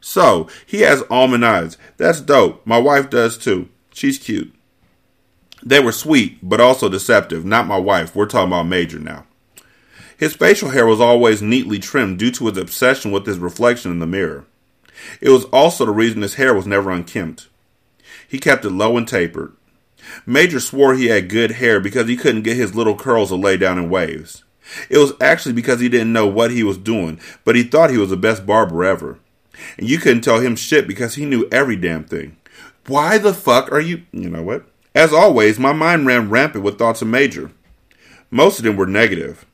[0.00, 1.78] So, he has almond eyes.
[1.96, 2.66] That's dope.
[2.66, 3.68] My wife does too.
[3.92, 4.52] She's cute.
[5.64, 7.44] They were sweet, but also deceptive.
[7.44, 8.16] Not my wife.
[8.16, 9.26] We're talking about Major now.
[10.16, 13.98] His facial hair was always neatly trimmed due to his obsession with his reflection in
[13.98, 14.44] the mirror.
[15.20, 17.48] It was also the reason his hair was never unkempt.
[18.28, 19.52] He kept it low and tapered.
[20.26, 23.56] Major swore he had good hair because he couldn't get his little curls to lay
[23.56, 24.44] down in waves.
[24.88, 27.98] It was actually because he didn't know what he was doing, but he thought he
[27.98, 29.18] was the best barber ever.
[29.78, 32.36] And you couldn't tell him shit because he knew every damn thing.
[32.86, 34.02] Why the fuck are you.
[34.12, 34.66] You know what?
[34.94, 37.52] As always, my mind ran rampant with thoughts of Major.
[38.30, 39.46] Most of them were negative.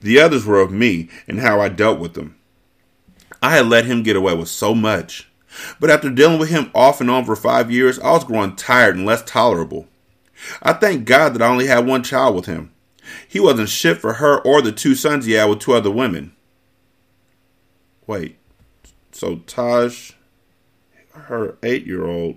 [0.00, 2.36] The others were of me and how I dealt with them.
[3.42, 5.28] I had let him get away with so much.
[5.80, 8.96] But after dealing with him off and on for five years, I was growing tired
[8.96, 9.88] and less tolerable.
[10.62, 12.70] I thank God that I only had one child with him.
[13.26, 16.32] He wasn't shit for her or the two sons he had with two other women.
[18.06, 18.38] Wait,
[19.12, 20.12] so Taj,
[21.12, 22.36] her eight year old,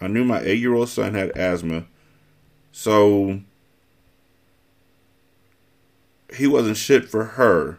[0.00, 1.86] I knew my eight year old son had asthma.
[2.72, 3.40] So
[6.34, 7.78] he wasn't shit for her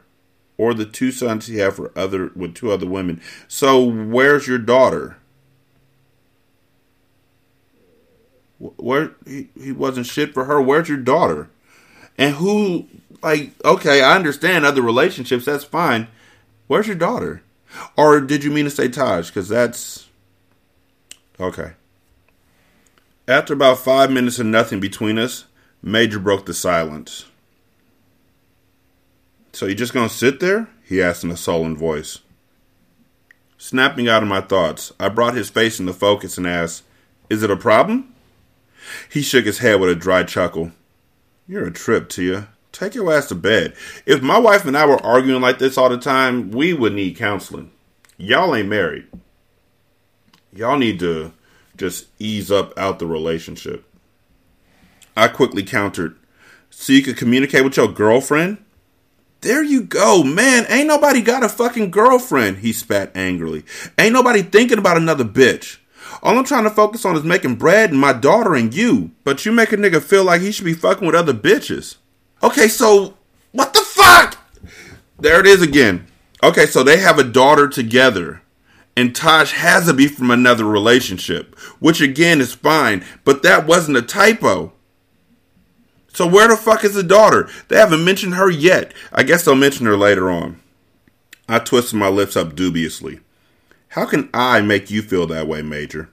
[0.58, 3.22] or the two sons he had for other with two other women.
[3.48, 5.18] So where's your daughter?
[8.62, 10.62] Where he, he wasn't shit for her.
[10.62, 11.50] Where's your daughter?
[12.18, 12.88] And who
[13.22, 16.08] like okay, I understand other relationships, that's fine.
[16.68, 17.44] Where's your daughter?
[17.98, 19.28] Or did you mean to say Taj?
[19.28, 20.08] Because that's
[21.40, 21.74] okay.
[23.28, 25.46] After about five minutes of nothing between us,
[25.82, 27.26] Major broke the silence.
[29.54, 30.70] So you just gonna sit there?
[30.84, 32.20] he asked in a sullen voice.
[33.58, 36.84] Snapping out of my thoughts, I brought his face into focus and asked,
[37.30, 38.11] Is it a problem?
[39.10, 40.72] He shook his head with a dry chuckle.
[41.48, 42.50] You're a trip, Tia.
[42.72, 43.74] Take your ass to bed.
[44.06, 47.18] If my wife and I were arguing like this all the time, we would need
[47.18, 47.72] counseling.
[48.18, 49.08] Y'all ain't married.
[50.54, 51.34] Y'all need to
[51.78, 53.84] just ease up out the relationship.
[55.16, 56.16] I quickly countered,
[56.70, 58.64] So you could communicate with your girlfriend?
[59.42, 60.66] There you go, man.
[60.70, 63.66] Ain't nobody got a fucking girlfriend, he spat angrily.
[63.98, 65.78] Ain't nobody thinking about another bitch.
[66.24, 69.12] All I'm trying to focus on is making bread and my daughter and you.
[69.24, 71.98] But you make a nigga feel like he should be fucking with other bitches.
[72.44, 73.16] Okay, so
[73.52, 74.38] what the fuck?
[75.20, 76.08] There it is again.
[76.44, 78.42] Okay, so they have a daughter together
[78.96, 83.98] and Taj has a beef from another relationship, which again is fine, but that wasn't
[83.98, 84.74] a typo.
[86.14, 87.50] So where the fuck is the daughter?
[87.70, 88.94] They haven't mentioned her yet.
[89.14, 90.60] I guess they'll mention her later on.
[91.48, 93.22] I twisted my lips up dubiously.
[93.92, 96.10] How can I make you feel that way, Major?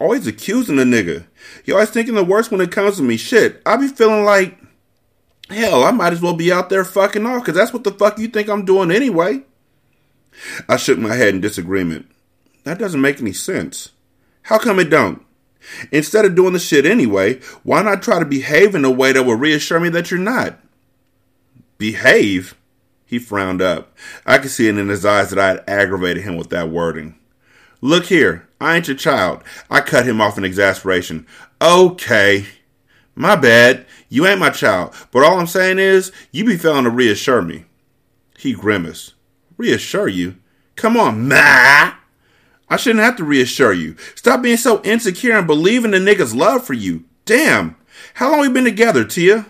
[0.00, 1.26] Always accusing the nigga.
[1.64, 3.16] You always thinking the worst when it comes to me.
[3.16, 4.58] Shit, I be feeling like,
[5.48, 8.18] hell, I might as well be out there fucking off, because that's what the fuck
[8.18, 9.42] you think I'm doing anyway.
[10.68, 12.10] I shook my head in disagreement.
[12.64, 13.90] That doesn't make any sense.
[14.42, 15.24] How come it don't?
[15.92, 19.22] Instead of doing the shit anyway, why not try to behave in a way that
[19.22, 20.58] will reassure me that you're not?
[21.78, 22.56] Behave?
[23.12, 23.94] He frowned up.
[24.24, 27.14] I could see it in his eyes that I had aggravated him with that wording.
[27.82, 29.44] Look here, I ain't your child.
[29.70, 31.26] I cut him off in exasperation.
[31.60, 32.46] Okay.
[33.14, 33.84] My bad.
[34.08, 34.94] You ain't my child.
[35.10, 37.66] But all I'm saying is, you be failing to reassure me.
[38.38, 39.12] He grimaced.
[39.58, 40.36] Reassure you?
[40.76, 41.92] Come on, ma.
[42.70, 43.94] I shouldn't have to reassure you.
[44.14, 47.04] Stop being so insecure and believe in the nigga's love for you.
[47.26, 47.76] Damn.
[48.14, 49.44] How long we been together, Tia?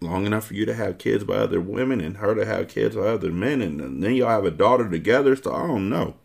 [0.00, 2.94] Long enough for you to have kids by other women and her to have kids
[2.96, 5.34] by other men, and then y'all have a daughter together.
[5.36, 6.16] So I don't know.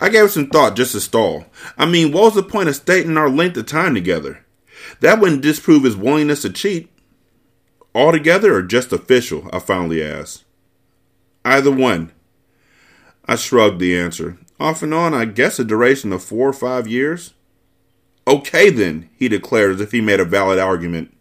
[0.00, 1.46] I gave some thought just to stall.
[1.76, 4.44] I mean, what was the point of stating our length of time together?
[5.00, 6.90] That wouldn't disprove his willingness to cheat.
[7.94, 9.48] Altogether or just official?
[9.52, 10.44] I finally asked.
[11.44, 12.12] Either one.
[13.26, 14.38] I shrugged the answer.
[14.60, 17.34] Off and on, I guess a duration of four or five years.
[18.26, 21.14] Okay, then, he declared as if he made a valid argument.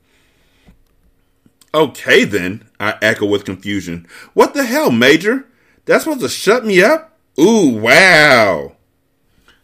[1.73, 4.07] Okay, then, I echoed with confusion.
[4.33, 5.47] What the hell, Major?
[5.85, 7.17] That's supposed to shut me up?
[7.39, 8.75] Ooh, wow.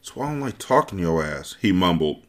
[0.01, 2.23] So I don't like talking to your ass, he mumbled.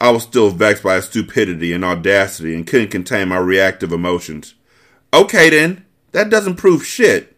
[0.00, 4.54] I was still vexed by his stupidity and audacity and couldn't contain my reactive emotions.
[5.14, 7.36] Okay then, that doesn't prove shit.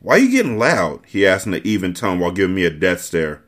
[0.00, 1.00] Why are you getting loud?
[1.06, 3.42] he asked in an even tone while giving me a death stare.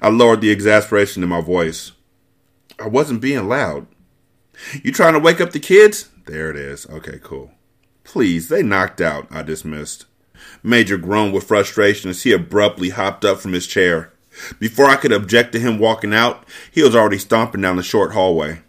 [0.00, 1.92] I lowered the exasperation in my voice.
[2.78, 3.86] I wasn't being loud.
[4.82, 6.10] You trying to wake up the kids?
[6.26, 6.86] There it is.
[6.88, 7.50] Okay, cool.
[8.04, 10.06] Please, they knocked out, I dismissed.
[10.62, 14.12] Major groaned with frustration as he abruptly hopped up from his chair.
[14.58, 18.12] Before I could object to him walking out, he was already stomping down the short
[18.12, 18.62] hallway.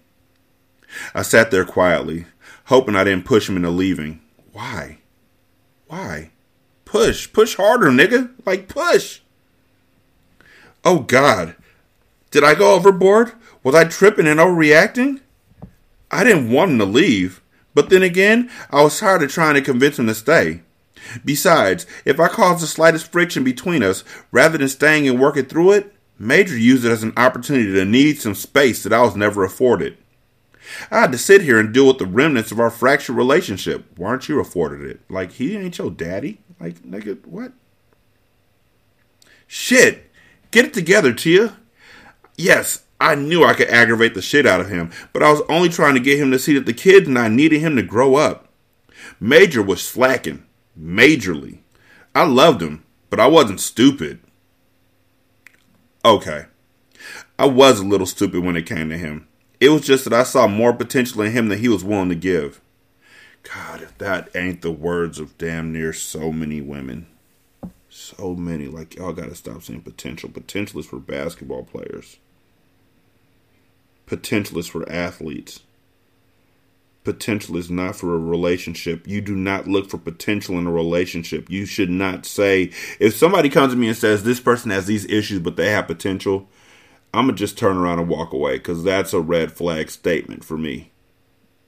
[1.16, 2.26] I sat there quietly,
[2.66, 4.22] hoping I didn't push him into leaving.
[4.52, 5.00] Why?
[5.88, 6.32] Why?
[6.86, 7.32] Push.
[7.34, 8.32] Push harder, nigga.
[8.46, 9.22] Like, push.
[10.86, 11.56] Oh, God.
[12.30, 13.34] Did I go overboard?
[13.64, 15.22] Was I tripping and overreacting?
[16.14, 17.42] I didn't want him to leave,
[17.74, 20.62] but then again, I was tired of trying to convince him to stay.
[21.26, 25.72] Besides, if I caused the slightest friction between us, rather than staying and working through
[25.74, 29.44] it, Major used it as an opportunity to need some space that I was never
[29.44, 29.98] afforded.
[30.92, 33.86] I had to sit here and deal with the remnants of our fractured relationship.
[33.98, 35.02] Why aren't you afforded it?
[35.10, 36.42] Like, he ain't your daddy?
[36.60, 37.54] Like, nigga, what?
[39.48, 40.12] Shit!
[40.52, 41.58] Get it together, Tia.
[42.38, 45.68] Yes, I knew I could aggravate the shit out of him, but I was only
[45.68, 48.16] trying to get him to see that the kids and I needed him to grow
[48.16, 48.48] up.
[49.20, 50.46] Major was slacking
[50.80, 51.60] majorly.
[52.16, 54.22] I loved him, but I wasn't stupid.
[56.06, 56.46] Okay.
[57.38, 59.28] I was a little stupid when it came to him.
[59.60, 62.16] It was just that I saw more potential in him than he was willing to
[62.16, 62.62] give.
[63.44, 67.08] God, if that ain't the words of damn near so many women.
[67.90, 68.68] So many.
[68.68, 70.30] Like, y'all gotta stop saying potential.
[70.30, 72.18] Potential is for basketball players,
[74.06, 75.62] potential is for athletes
[77.04, 79.08] potential is not for a relationship.
[79.08, 81.50] You do not look for potential in a relationship.
[81.50, 85.06] You should not say, if somebody comes to me and says, this person has these
[85.06, 86.48] issues, but they have potential,
[87.14, 90.44] I'm going to just turn around and walk away because that's a red flag statement
[90.44, 90.93] for me.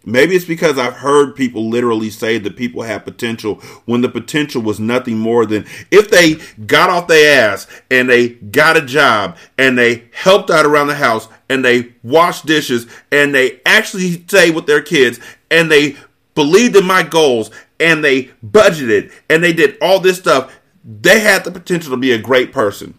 [0.08, 4.62] Maybe it's because I've heard people literally say that people have potential when the potential
[4.62, 9.36] was nothing more than if they got off their ass and they got a job
[9.58, 14.54] and they helped out around the house and they washed dishes and they actually stayed
[14.54, 15.98] with their kids and they
[16.36, 21.44] believed in my goals and they budgeted and they did all this stuff, they had
[21.44, 22.94] the potential to be a great person.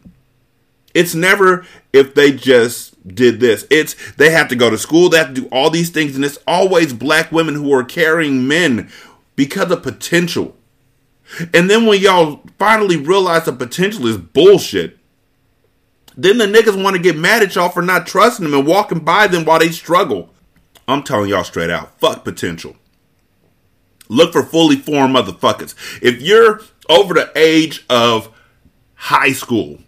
[0.92, 3.66] It's never if they just did this.
[3.71, 6.25] It's they have to go to school, they have to do all these things, and
[6.25, 8.90] it's always black women who are carrying men
[9.37, 10.57] because of potential.
[11.53, 14.99] And then when y'all finally realize the potential is bullshit,
[16.16, 19.01] then the niggas want to get mad at y'all for not trusting them and walking
[19.01, 20.31] by them while they struggle.
[20.88, 22.77] I'm telling y'all straight out, fuck potential.
[24.09, 25.75] Look for fully formed motherfuckers.
[26.01, 28.33] If you're over the age of
[28.95, 29.79] high school,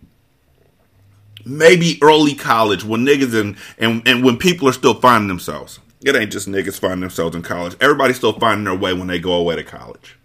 [1.49, 5.81] maybe early college when niggas and, and, and when people are still finding themselves.
[6.05, 7.77] It ain't just niggas finding themselves in college.
[7.81, 10.17] Everybody's still finding their way when they go away to college.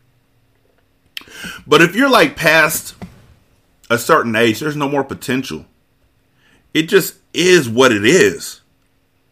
[1.66, 2.96] But if you're like past
[3.90, 5.66] a certain age, there's no more potential.
[6.74, 8.62] It just is what it is.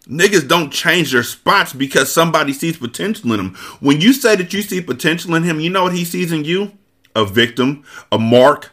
[0.08, 3.56] Niggas don't change their spots because somebody sees potential in them.
[3.80, 6.44] When you say that you see potential in him, you know what he sees in
[6.44, 6.72] you?
[7.16, 8.72] A victim, a mark,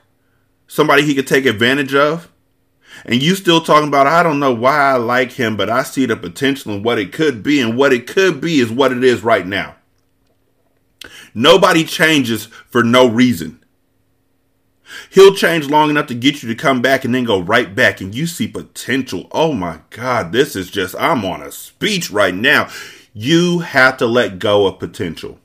[0.66, 2.30] somebody he could take advantage of
[3.04, 6.06] and you still talking about I don't know why I like him, but I see
[6.06, 9.04] the potential in what it could be, and what it could be is what it
[9.04, 9.76] is right now.
[11.34, 13.62] Nobody changes for no reason.
[15.10, 18.00] He'll change long enough to get you to come back and then go right back,
[18.00, 19.28] and you see potential.
[19.32, 22.68] Oh my God, this is just, I'm on a speech right now.
[23.12, 25.38] You have to let go of potential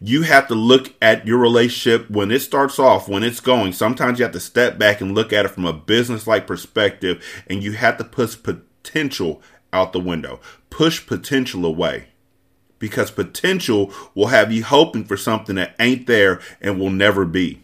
[0.00, 3.72] you have to look at your relationship when it starts off, when it's going.
[3.72, 7.24] Sometimes you have to step back and look at it from a business like perspective,
[7.46, 10.40] and you have to push potential out the window.
[10.70, 12.08] Push potential away
[12.78, 17.62] because potential will have you hoping for something that ain't there and will never be.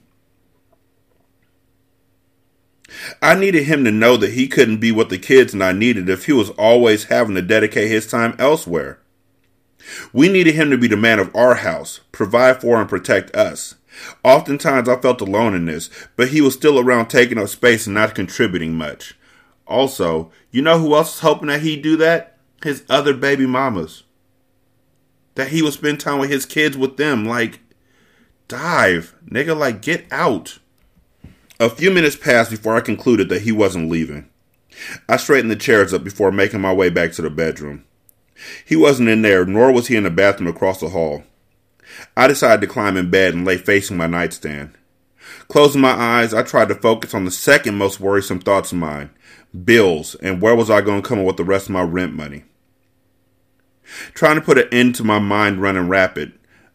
[3.21, 6.09] I needed him to know that he couldn't be what the kids and I needed
[6.09, 9.01] if he was always having to dedicate his time elsewhere.
[10.12, 13.74] We needed him to be the man of our house, provide for and protect us.
[14.24, 17.95] Oftentimes I felt alone in this, but he was still around taking up space and
[17.95, 19.14] not contributing much.
[19.66, 22.39] Also, you know who else is hoping that he'd do that?
[22.62, 24.05] His other baby mamas.
[25.35, 27.24] That he would spend time with his kids with them.
[27.24, 27.61] Like,
[28.49, 29.14] dive.
[29.28, 30.59] Nigga, like, get out.
[31.61, 34.28] A few minutes passed before I concluded that he wasn't leaving.
[35.09, 37.85] I straightened the chairs up before making my way back to the bedroom.
[38.64, 41.24] He wasn't in there, nor was he in the bathroom across the hall.
[42.16, 44.74] I decided to climb in bed and lay facing my nightstand.
[45.49, 49.11] Closing my eyes, I tried to focus on the second most worrisome thoughts of mine
[49.64, 52.12] bills, and where was I going to come up with the rest of my rent
[52.12, 52.45] money?
[54.12, 56.32] Trying to put an end to my mind running rapid,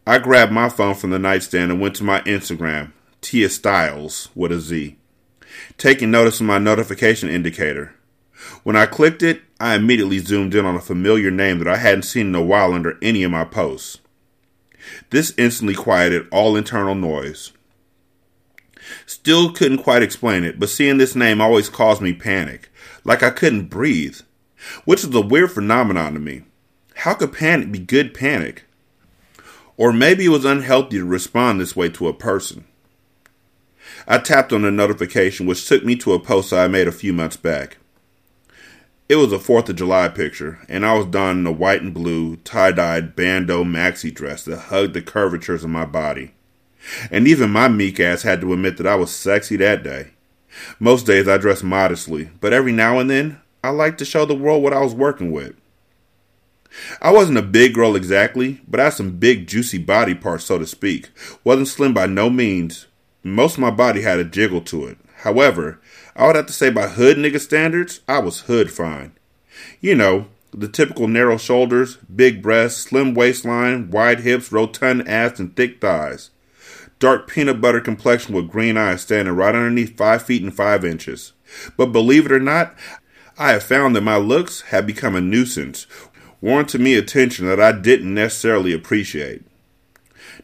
[0.08, 4.52] I grabbed my phone from the nightstand and went to my Instagram, Tia Styles with
[4.52, 4.98] a Z,
[5.78, 7.94] taking notice of my notification indicator.
[8.64, 12.04] When I clicked it, I immediately zoomed in on a familiar name that I hadn't
[12.04, 14.00] seen in a while under any of my posts.
[15.10, 17.52] This instantly quieted all internal noise.
[19.06, 22.72] Still couldn't quite explain it, but seeing this name always caused me panic,
[23.04, 24.20] like I couldn't breathe,
[24.86, 26.44] which is a weird phenomenon to me.
[26.96, 28.66] How could panic be good panic?
[29.78, 32.66] Or maybe it was unhealthy to respond this way to a person.
[34.08, 37.14] I tapped on the notification, which took me to a post I made a few
[37.14, 37.78] months back.
[39.10, 42.36] It was a 4th of July picture, and I was donning a white and blue
[42.36, 46.36] tie dyed bandeau maxi dress that hugged the curvatures of my body.
[47.10, 50.12] And even my meek ass had to admit that I was sexy that day.
[50.80, 54.36] Most days I dress modestly, but every now and then I liked to show the
[54.36, 55.56] world what I was working with.
[57.02, 60.60] I wasn't a big girl exactly, but I had some big juicy body parts, so
[60.60, 61.10] to speak.
[61.44, 62.86] Wasn't slim by no means,
[63.24, 65.00] most of my body had a jiggle to it.
[65.24, 65.82] However,
[66.16, 69.14] I would have to say by hood nigga standards, I was hood fine.
[69.80, 75.56] You know, the typical narrow shoulders, big breasts, slim waistline, wide hips, rotund ass, and
[75.56, 76.32] thick thighs.
[76.98, 81.34] Dark peanut butter complexion with green eyes standing right underneath five feet and five inches.
[81.78, 82.76] But believe it or not,
[83.38, 85.88] I have found that my looks have become a nuisance,
[86.42, 89.44] warranting me attention that I didn't necessarily appreciate.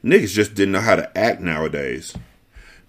[0.04, 2.16] Niggas just didn't know how to act nowadays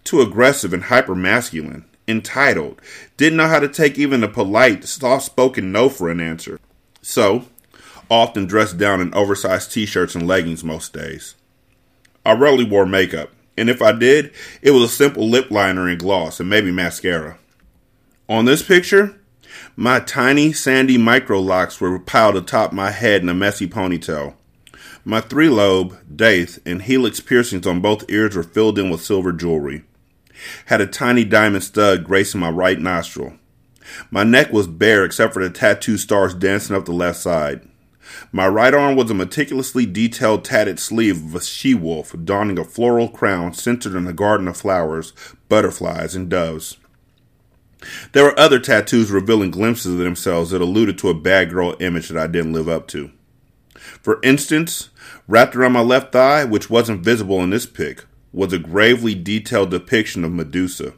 [0.07, 2.81] too aggressive and hyper masculine, entitled,
[3.17, 6.59] didn't know how to take even a polite, soft spoken no for an answer.
[7.03, 7.47] So,
[8.11, 11.35] often dressed down in oversized t shirts and leggings most days.
[12.25, 14.33] I rarely wore makeup, and if I did,
[14.63, 17.39] it was a simple lip liner and gloss and maybe mascara.
[18.29, 19.21] On this picture,
[19.77, 24.35] my tiny sandy micro locks were piled atop my head in a messy ponytail.
[25.05, 29.33] My three lobe, daith, and helix piercings on both ears were filled in with silver
[29.33, 29.85] jewelry
[30.67, 33.35] had a tiny diamond stud gracing my right nostril.
[34.11, 37.69] My neck was bare except for the tattoo stars dancing up the left side.
[38.33, 42.65] My right arm was a meticulously detailed tatted sleeve of a she wolf donning a
[42.65, 45.13] floral crown centered in a garden of flowers,
[45.49, 46.77] butterflies, and doves.
[48.13, 52.09] There were other tattoos revealing glimpses of themselves that alluded to a bad girl image
[52.09, 53.11] that I didn't live up to.
[53.77, 54.89] For instance,
[55.29, 58.05] wrapped around my left thigh, which wasn't visible in this pic,
[58.37, 60.93] was a gravely detailed depiction of Medusa.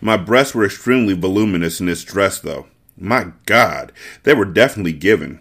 [0.00, 2.66] My breasts were extremely voluminous in this dress, though.
[2.98, 3.92] My God,
[4.24, 5.38] they were definitely given.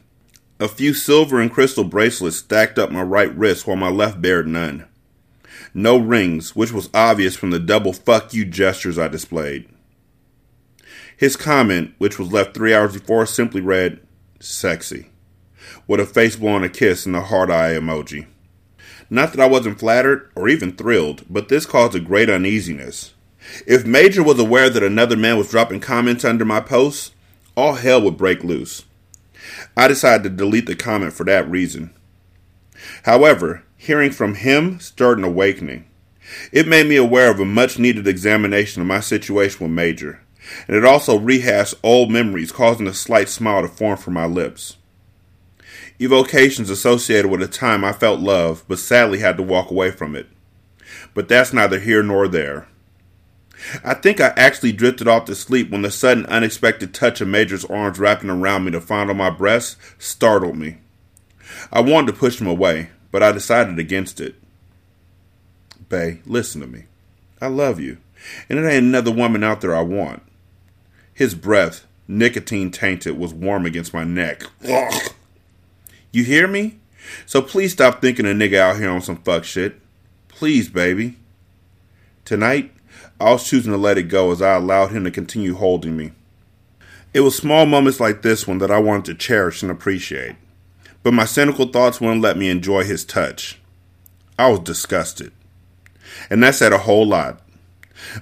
[0.59, 4.47] A few silver and crystal bracelets stacked up my right wrist while my left bared
[4.47, 4.85] none.
[5.73, 9.67] No rings, which was obvious from the double fuck you gestures I displayed.
[11.17, 14.01] His comment, which was left three hours before, simply read,
[14.39, 15.09] sexy,
[15.87, 18.27] with a face blowing a kiss and a heart eye emoji.
[19.09, 23.13] Not that I wasn't flattered or even thrilled, but this caused a great uneasiness.
[23.65, 27.11] If Major was aware that another man was dropping comments under my posts,
[27.55, 28.85] all hell would break loose.
[29.75, 31.91] I decided to delete the comment for that reason.
[33.03, 35.85] However, hearing from him stirred an awakening.
[36.51, 40.21] It made me aware of a much needed examination of my situation with Major,
[40.67, 44.77] and it also rehashed old memories, causing a slight smile to form from my lips
[45.99, 50.15] evocations associated with a time I felt love, but sadly had to walk away from
[50.15, 50.27] it.
[51.13, 52.67] But that's neither here nor there.
[53.83, 57.65] I think I actually drifted off to sleep when the sudden unexpected touch of Major's
[57.65, 60.77] arms wrapping around me to fondle my breast startled me.
[61.71, 64.35] I wanted to push him away, but I decided against it.
[65.89, 66.85] Bay, listen to me.
[67.41, 67.97] I love you,
[68.47, 70.21] and it ain't another woman out there I want.
[71.13, 74.43] His breath, nicotine tainted, was warm against my neck.
[74.65, 75.13] Ugh.
[76.11, 76.79] You hear me?
[77.25, 79.79] So please stop thinking a nigga out here on some fuck shit.
[80.27, 81.17] Please, baby.
[82.25, 82.71] Tonight,
[83.19, 86.11] I was choosing to let it go as I allowed him to continue holding me.
[87.13, 90.35] It was small moments like this one that I wanted to cherish and appreciate,
[91.01, 93.59] but my cynical thoughts wouldn't let me enjoy his touch.
[94.37, 95.31] I was disgusted.
[96.29, 97.41] And that said a whole lot.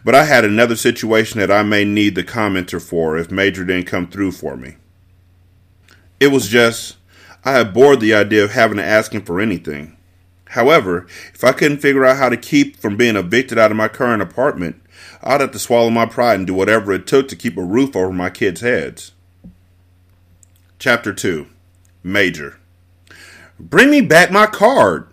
[0.04, 3.88] But I had another situation that I may need the commenter for if Major didn't
[3.88, 4.76] come through for me.
[6.20, 6.97] It was just,
[7.48, 9.96] I abhorred the idea of having to ask him for anything.
[10.50, 13.88] However, if I couldn't figure out how to keep from being evicted out of my
[13.88, 14.82] current apartment,
[15.24, 17.96] I'd have to swallow my pride and do whatever it took to keep a roof
[17.96, 19.14] over my kids' heads.
[20.78, 21.48] Chapter 2
[22.04, 22.60] Major
[23.58, 25.08] Bring me back my card!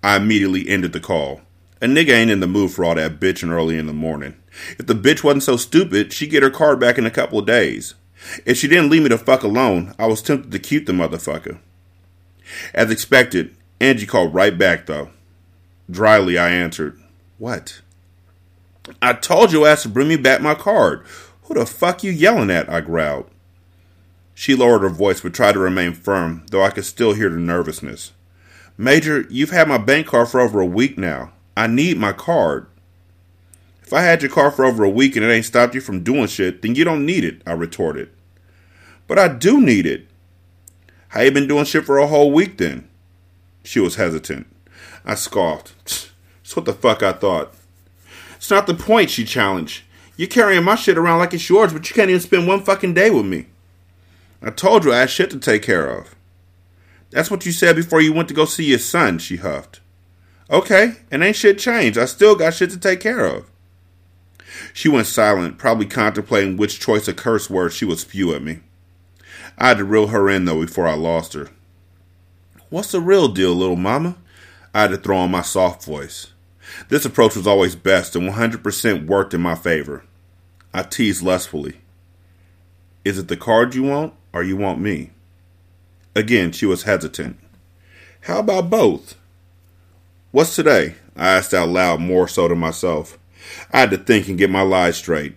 [0.00, 1.40] I immediately ended the call.
[1.82, 4.36] A nigga ain't in the mood for all that bitching early in the morning.
[4.78, 7.46] If the bitch wasn't so stupid, she'd get her card back in a couple of
[7.46, 7.94] days.
[8.46, 11.58] If she didn't leave me the fuck alone, I was tempted to keep the motherfucker.
[12.72, 15.10] As expected, Angie called right back though.
[15.90, 16.98] Dryly, I answered,
[17.38, 17.80] What?
[19.00, 21.04] I told your ass to bring me back my card.
[21.44, 22.68] Who the fuck you yelling at?
[22.68, 23.30] I growled.
[24.34, 27.38] She lowered her voice but tried to remain firm, though I could still hear the
[27.38, 28.12] nervousness.
[28.76, 31.32] Major, you've had my bank card for over a week now.
[31.56, 32.66] I need my card.
[33.82, 36.02] If I had your car for over a week and it ain't stopped you from
[36.02, 38.10] doing shit, then you don't need it, I retorted.
[39.06, 40.08] But I do need it.
[41.14, 42.88] How you been doing shit for a whole week then?
[43.62, 44.48] She was hesitant.
[45.04, 45.72] I scoffed.
[45.84, 47.54] That's what the fuck I thought.
[48.34, 49.84] It's not the point, she challenged.
[50.16, 52.94] You're carrying my shit around like it's yours, but you can't even spend one fucking
[52.94, 53.46] day with me.
[54.42, 56.16] I told you I had shit to take care of.
[57.10, 59.78] That's what you said before you went to go see your son, she huffed.
[60.50, 61.96] Okay, and ain't shit changed.
[61.96, 63.48] I still got shit to take care of.
[64.72, 68.62] She went silent, probably contemplating which choice of curse words she would spew at me.
[69.58, 71.48] I had to reel her in, though, before I lost her.
[72.70, 74.16] What's the real deal, little mama?
[74.72, 76.32] I had to throw on my soft voice.
[76.88, 80.04] This approach was always best and 100% worked in my favor.
[80.72, 81.80] I teased lustfully.
[83.04, 85.10] Is it the card you want, or you want me?
[86.16, 87.38] Again, she was hesitant.
[88.22, 89.16] How about both?
[90.32, 90.96] What's today?
[91.14, 93.18] I asked out loud, more so to myself.
[93.72, 95.36] I had to think and get my lies straight.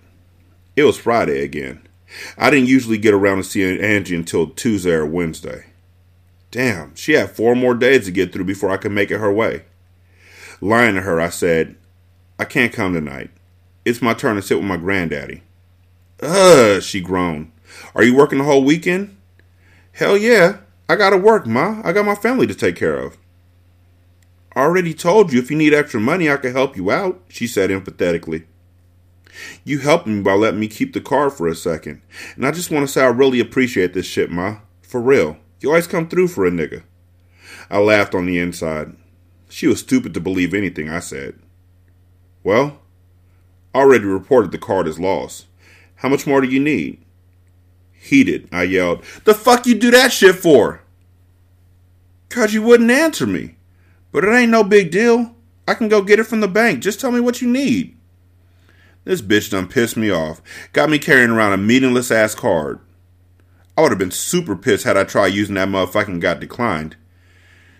[0.76, 1.87] It was Friday again.
[2.38, 5.66] I didn't usually get around to seeing Angie until Tuesday or Wednesday.
[6.52, 9.32] Damn, she had four more days to get through before I could make it her
[9.32, 9.64] way.
[10.62, 11.76] Lying to her, I said,
[12.40, 13.30] I can't come tonight.
[13.86, 15.44] It's my turn to sit with my granddaddy.
[16.22, 17.52] Ugh, she groaned.
[17.94, 19.16] Are you working the whole weekend?
[19.92, 20.60] Hell yeah.
[20.90, 21.82] I gotta work, Ma.
[21.84, 23.18] I got my family to take care of.
[24.56, 27.46] I already told you if you need extra money, I can help you out, she
[27.46, 28.46] said empathetically.
[29.64, 32.02] You helped me by letting me keep the car for a second.
[32.36, 34.58] And I just want to say I really appreciate this shit, Ma.
[34.82, 35.38] For real.
[35.60, 36.84] You always come through for a nigga.
[37.70, 38.96] I laughed on the inside.
[39.50, 41.40] She was stupid to believe anything I said.
[42.44, 42.80] Well,
[43.74, 45.48] I already reported the card as lost.
[45.96, 47.04] How much more do you need?
[47.94, 50.82] Heated, I yelled, The fuck you do that shit for?
[52.30, 53.56] Cause you wouldn't answer me.
[54.12, 55.36] But it ain't no big deal.
[55.68, 56.82] I can go get it from the bank.
[56.82, 57.97] Just tell me what you need.
[59.08, 60.42] This bitch done pissed me off.
[60.74, 62.82] Got me carrying around a meaningless ass card.
[63.78, 66.98] I would have been super pissed had I tried using that motherfucking got declined.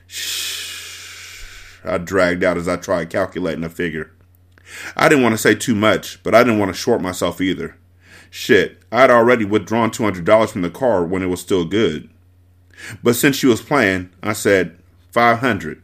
[0.08, 1.80] Shh.
[1.84, 4.14] I dragged out as I tried calculating a figure.
[4.96, 7.76] I didn't want to say too much, but I didn't want to short myself either.
[8.30, 12.10] Shit, I had already withdrawn $200 from the card when it was still good.
[13.04, 14.78] But since she was playing, I said,
[15.12, 15.84] 500.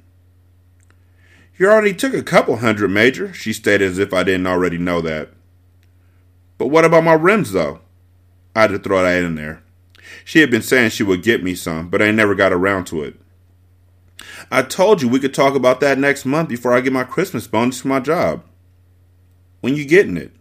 [1.58, 5.02] You already took a couple hundred, Major, she stated as if I didn't already know
[5.02, 5.33] that.
[6.64, 7.82] But what about my rims, though?
[8.55, 9.61] I had to throw that in there.
[10.24, 13.03] She had been saying she would get me some, but I never got around to
[13.03, 13.20] it.
[14.49, 17.47] I told you we could talk about that next month before I get my Christmas
[17.47, 18.45] bonus for my job.
[19.59, 20.32] When you getting it?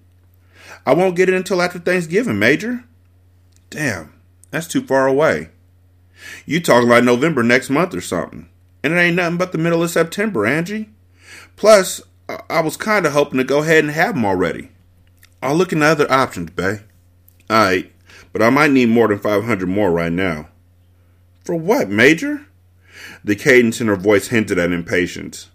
[0.87, 2.85] I won't get it until after Thanksgiving, Major.
[3.69, 4.15] Damn,
[4.53, 5.49] that's too far away.
[6.47, 8.49] You talking like November next month or something.
[8.85, 10.91] And it ain't nothing but the middle of September, Angie.
[11.57, 12.01] Plus,
[12.49, 14.69] I was kind of hoping to go ahead and have them already.
[15.43, 16.81] I'll look into other options, Bay.
[17.51, 17.93] Alright,
[18.33, 20.49] but I might need more than 500 more right now.
[21.45, 22.47] For what, Major?
[23.25, 25.51] The cadence in her voice hinted at impatience.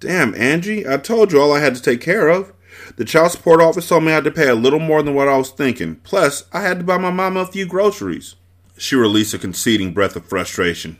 [0.00, 2.52] Damn, Angie, I told you all I had to take care of.
[2.96, 5.28] The child support office told me I had to pay a little more than what
[5.28, 5.96] I was thinking.
[5.96, 8.34] Plus, I had to buy my mama a few groceries.
[8.76, 10.98] She released a conceding breath of frustration.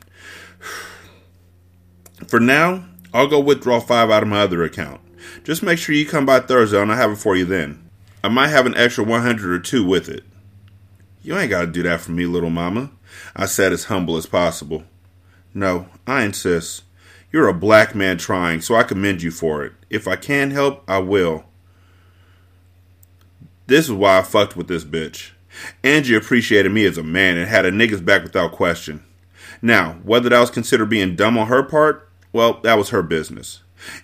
[2.28, 5.00] For now, I'll go withdraw five out of my other account.
[5.42, 7.89] Just make sure you come by Thursday and I'll have it for you then.
[8.22, 10.24] I might have an extra 100 or two with it.
[11.22, 12.90] You ain't got to do that for me, little mama.
[13.34, 14.84] I said as humble as possible.
[15.54, 16.82] No, I insist.
[17.32, 19.72] You're a black man trying, so I commend you for it.
[19.88, 21.44] If I can help, I will.
[23.66, 25.30] This is why I fucked with this bitch.
[25.82, 29.04] Angie appreciated me as a man and had a nigga's back without question.
[29.62, 33.62] Now, whether that was considered being dumb on her part, well, that was her business.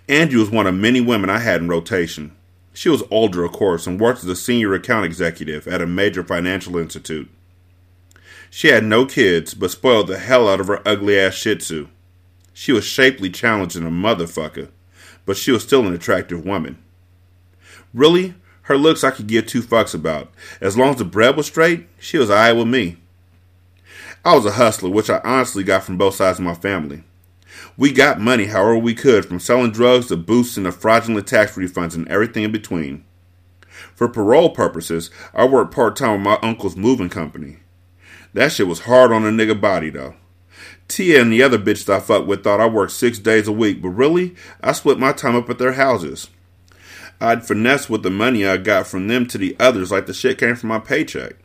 [0.08, 2.36] Angie was one of many women I had in rotation.
[2.76, 6.22] She was older, of course, and worked as a senior account executive at a major
[6.22, 7.30] financial institute.
[8.50, 11.88] She had no kids, but spoiled the hell out of her ugly ass shih tzu.
[12.52, 14.68] She was shapely challenging a motherfucker,
[15.24, 16.76] but she was still an attractive woman.
[17.94, 20.30] Really, her looks I could give two fucks about.
[20.60, 22.98] As long as the bread was straight, she was alright with me.
[24.22, 27.04] I was a hustler, which I honestly got from both sides of my family.
[27.76, 31.94] We got money however we could, from selling drugs to boosting the fraudulent tax refunds
[31.94, 33.04] and everything in between.
[33.94, 37.58] For parole purposes, I worked part time with my uncle's moving company.
[38.32, 40.14] That shit was hard on a nigga body though.
[40.88, 43.82] Tia and the other bitch I fucked with thought I worked six days a week,
[43.82, 46.28] but really, I split my time up at their houses.
[47.20, 50.38] I'd finesse with the money I got from them to the others like the shit
[50.38, 51.36] came from my paycheck.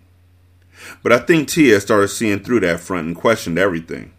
[1.02, 4.12] But I think Tia started seeing through that front and questioned everything.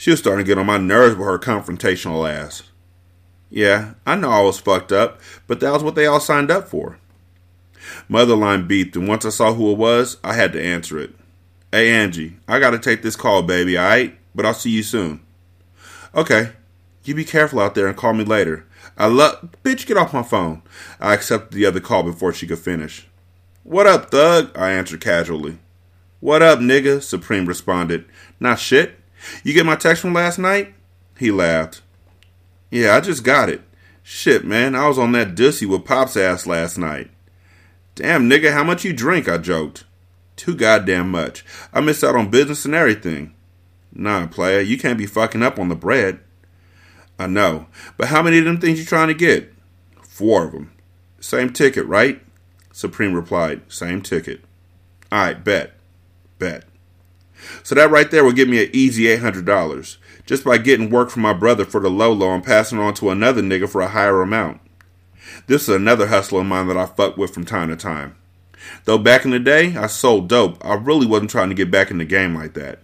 [0.00, 2.62] She was starting to get on my nerves with her confrontational ass.
[3.50, 6.70] Yeah, I know I was fucked up, but that was what they all signed up
[6.70, 6.98] for.
[8.08, 11.14] Motherline beeped, and once I saw who it was, I had to answer it.
[11.70, 14.16] Hey, Angie, I gotta take this call, baby, alright?
[14.34, 15.20] But I'll see you soon.
[16.14, 16.52] Okay.
[17.04, 18.64] You be careful out there and call me later.
[18.96, 19.50] I love.
[19.62, 20.62] Bitch, get off my phone.
[20.98, 23.06] I accepted the other call before she could finish.
[23.64, 24.50] What up, thug?
[24.56, 25.58] I answered casually.
[26.20, 27.02] What up, nigga?
[27.02, 28.06] Supreme responded.
[28.40, 28.99] Not shit.
[29.44, 30.74] You get my text from last night?
[31.18, 31.82] He laughed.
[32.70, 33.62] Yeah, I just got it.
[34.02, 37.10] Shit, man, I was on that dussy with Pop's ass last night.
[37.94, 39.28] Damn, nigga, how much you drink?
[39.28, 39.84] I joked.
[40.36, 41.44] Too goddamn much.
[41.72, 43.34] I missed out on business and everything.
[43.92, 46.20] Nah, player, you can't be fucking up on the bread.
[47.18, 47.66] I know,
[47.98, 49.52] but how many of them things you trying to get?
[50.02, 50.72] Four of them.
[51.20, 52.22] Same ticket, right?
[52.72, 54.40] Supreme replied, Same ticket.
[55.12, 55.74] All right, bet.
[56.38, 56.64] Bet.
[57.62, 61.22] So that right there will give me an easy $800 just by getting work from
[61.22, 64.22] my brother for the low low and passing on to another nigga for a higher
[64.22, 64.60] amount.
[65.46, 68.16] This is another hustle of mine that I fuck with from time to time.
[68.84, 71.90] Though back in the day, I sold dope, I really wasn't trying to get back
[71.90, 72.80] in the game like that.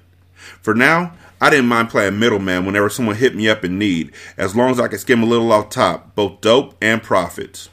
[0.62, 4.56] For now, I didn't mind playing middleman whenever someone hit me up in need, as
[4.56, 7.68] long as I could skim a little off top, both dope and profits.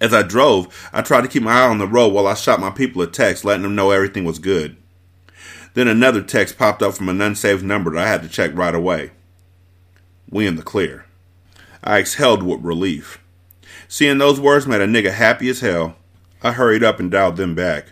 [0.00, 2.60] As I drove, I tried to keep my eye on the road while I shot
[2.60, 4.76] my people a text letting them know everything was good.
[5.76, 8.74] Then another text popped up from an unsaved number that I had to check right
[8.74, 9.10] away.
[10.30, 11.04] We in the clear.
[11.84, 13.22] I exhaled with relief.
[13.86, 15.96] Seeing those words made a nigga happy as hell.
[16.42, 17.88] I hurried up and dialed them back.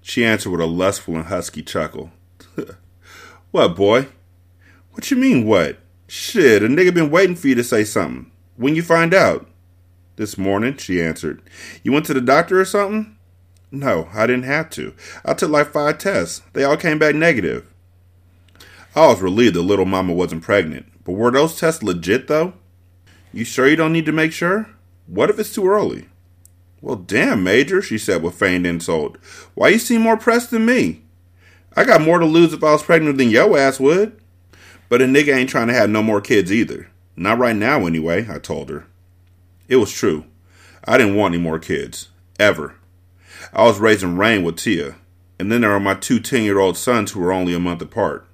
[0.00, 2.10] She answered with a lustful and husky chuckle.
[3.50, 4.06] what, boy?
[4.92, 5.76] What you mean, what?
[6.06, 8.32] Shit, a nigga been waiting for you to say something.
[8.56, 9.46] When you find out?
[10.16, 11.42] This morning, she answered.
[11.82, 13.18] You went to the doctor or something?
[13.72, 14.94] No, I didn't have to.
[15.24, 16.42] I took like five tests.
[16.52, 17.72] They all came back negative.
[18.94, 20.86] I was relieved that little mama wasn't pregnant.
[21.04, 22.54] But were those tests legit though?
[23.32, 24.68] You sure you don't need to make sure?
[25.06, 26.08] What if it's too early?
[26.80, 29.18] Well, damn, Major, she said with feigned insult.
[29.54, 31.02] Why you seem more pressed than me?
[31.76, 34.20] I got more to lose if I was pregnant than yo ass would.
[34.88, 36.90] But a nigga ain't trying to have no more kids either.
[37.14, 38.86] Not right now, anyway, I told her.
[39.68, 40.24] It was true.
[40.84, 42.08] I didn't want any more kids.
[42.40, 42.74] Ever.
[43.52, 44.96] I was raising Rain with Tia,
[45.38, 47.82] and then there are my two 10 year old sons who were only a month
[47.82, 48.26] apart.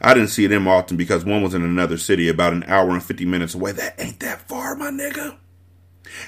[0.00, 3.02] I didn't see them often because one was in another city about an hour and
[3.02, 3.72] 50 minutes away.
[3.72, 5.36] That ain't that far, my nigga.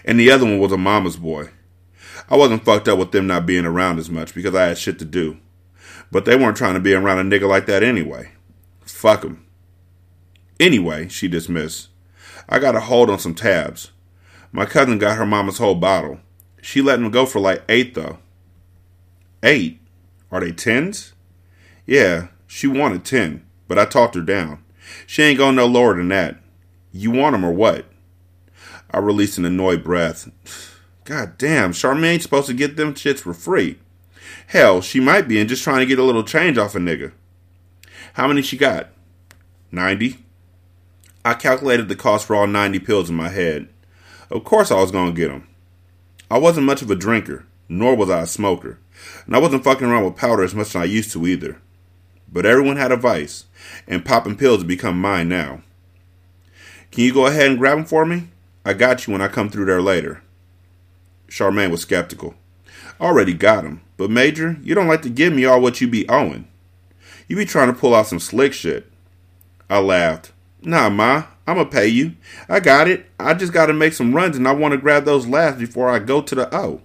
[0.05, 1.51] And the other one was a mama's boy.
[2.29, 4.99] I wasn't fucked up with them not being around as much because I had shit
[5.01, 5.39] to do.
[6.11, 8.33] But they weren't trying to be around a nigga like that anyway.
[8.85, 9.45] Fuck 'em.
[10.61, 11.89] Anyway, she dismissed.
[12.49, 13.91] I got a hold on some tabs.
[14.53, 16.21] My cousin got her mama's whole bottle.
[16.63, 18.21] She let him go for like eight, though.
[19.43, 19.81] Eight?
[20.31, 21.13] Are they tens?
[21.85, 24.65] Yeah, she wanted ten, but I talked her down.
[25.07, 26.37] She ain't going no lower than that.
[26.93, 27.87] You want 'em or what?
[28.91, 30.31] I released an annoyed breath.
[31.05, 33.79] God damn, Charmaine's supposed to get them shits for free.
[34.47, 37.13] Hell, she might be and just trying to get a little change off a nigga.
[38.15, 38.91] How many she got?
[39.73, 40.25] Ninety.
[41.25, 43.69] I calculated the cost for all 90 pills in my head.
[44.31, 45.49] Of course I was going to get them.
[46.33, 48.79] I wasn't much of a drinker, nor was I a smoker,
[49.27, 51.59] and I wasn't fucking around with powder as much as I used to either.
[52.27, 53.45] But everyone had a vice,
[53.87, 55.61] and popping pills had become mine now.
[56.91, 58.29] Can you go ahead and grab them for me?
[58.65, 60.23] I got you when I come through there later.
[61.29, 62.35] Charmaine was skeptical.
[62.99, 66.09] Already got him, but Major, you don't like to give me all what you be
[66.09, 66.49] owing.
[67.29, 68.91] You be trying to pull out some slick shit.
[69.69, 70.33] I laughed.
[70.65, 72.15] Nah, Ma, I'ma pay you.
[72.49, 73.07] I got it.
[73.19, 76.23] I just gotta make some runs and I wanna grab those laughs before I go
[76.23, 76.81] to the O.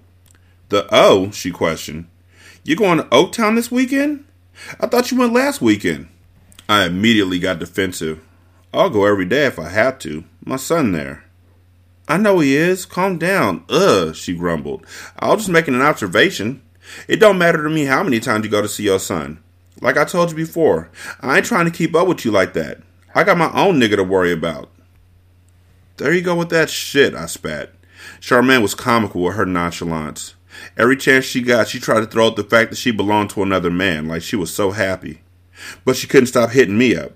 [0.69, 1.32] The O?
[1.32, 2.07] she questioned.
[2.67, 4.25] You going to Oaktown this weekend?
[4.82, 6.09] I thought you went last weekend.
[6.67, 8.21] I immediately got defensive.
[8.73, 10.25] I'll go every day if I have to.
[10.43, 11.23] My son there.
[12.09, 12.86] I know he is.
[12.86, 13.63] Calm down.
[13.69, 14.86] Ugh, she grumbled.
[15.17, 16.61] I was just making an observation.
[17.07, 19.41] It don't matter to me how many times you go to see your son.
[19.80, 20.89] Like I told you before,
[21.21, 22.80] I ain't trying to keep up with you like that.
[23.18, 24.70] I got my own nigga to worry about.
[25.97, 27.72] There you go with that shit, I spat.
[28.22, 30.36] Charmaine was comical with her nonchalance.
[30.78, 33.41] Every chance she got, she tried to throw out the fact that she belonged to
[33.41, 35.22] another man, like she was so happy.
[35.84, 37.13] But she couldn't stop hitting me up.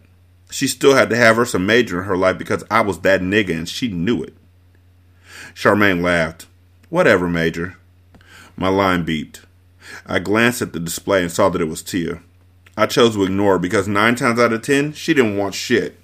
[0.49, 3.21] She still had to have her some major in her life because I was that
[3.21, 4.33] nigga and she knew it.
[5.53, 6.47] Charmaine laughed.
[6.89, 7.77] Whatever, Major.
[8.57, 9.41] My line beeped.
[10.07, 12.23] I glanced at the display and saw that it was Tia.
[12.77, 15.97] I chose to ignore her because nine times out of ten, she didn't want shit.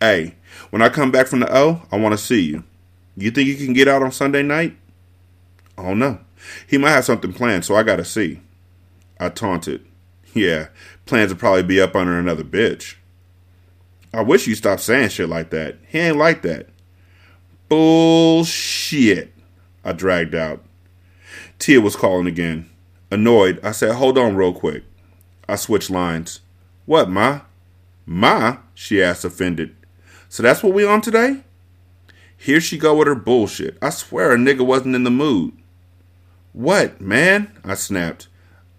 [0.00, 0.34] Hey,
[0.70, 2.64] when I come back from the O, I want to see you.
[3.16, 4.76] You think you can get out on Sunday night?
[5.78, 6.20] Oh no.
[6.66, 8.40] He might have something planned, so I gotta see.
[9.18, 9.84] I taunted.
[10.34, 10.68] Yeah,
[11.06, 12.96] plans will probably be up under another bitch.
[14.12, 15.78] I wish you stopped saying shit like that.
[15.88, 16.68] He ain't like that.
[17.68, 19.32] Bullshit.
[19.84, 20.62] I dragged out.
[21.58, 22.70] Tia was calling again.
[23.10, 24.84] Annoyed, I said, Hold on real quick.
[25.48, 26.40] I switched lines.
[26.86, 27.42] What, Ma?
[28.06, 28.58] Ma?
[28.74, 29.74] She asked, offended.
[30.28, 31.42] So that's what we on today?
[32.36, 33.78] Here she go with her bullshit.
[33.80, 35.54] I swear a nigga wasn't in the mood.
[36.52, 37.50] What, man?
[37.64, 38.28] I snapped.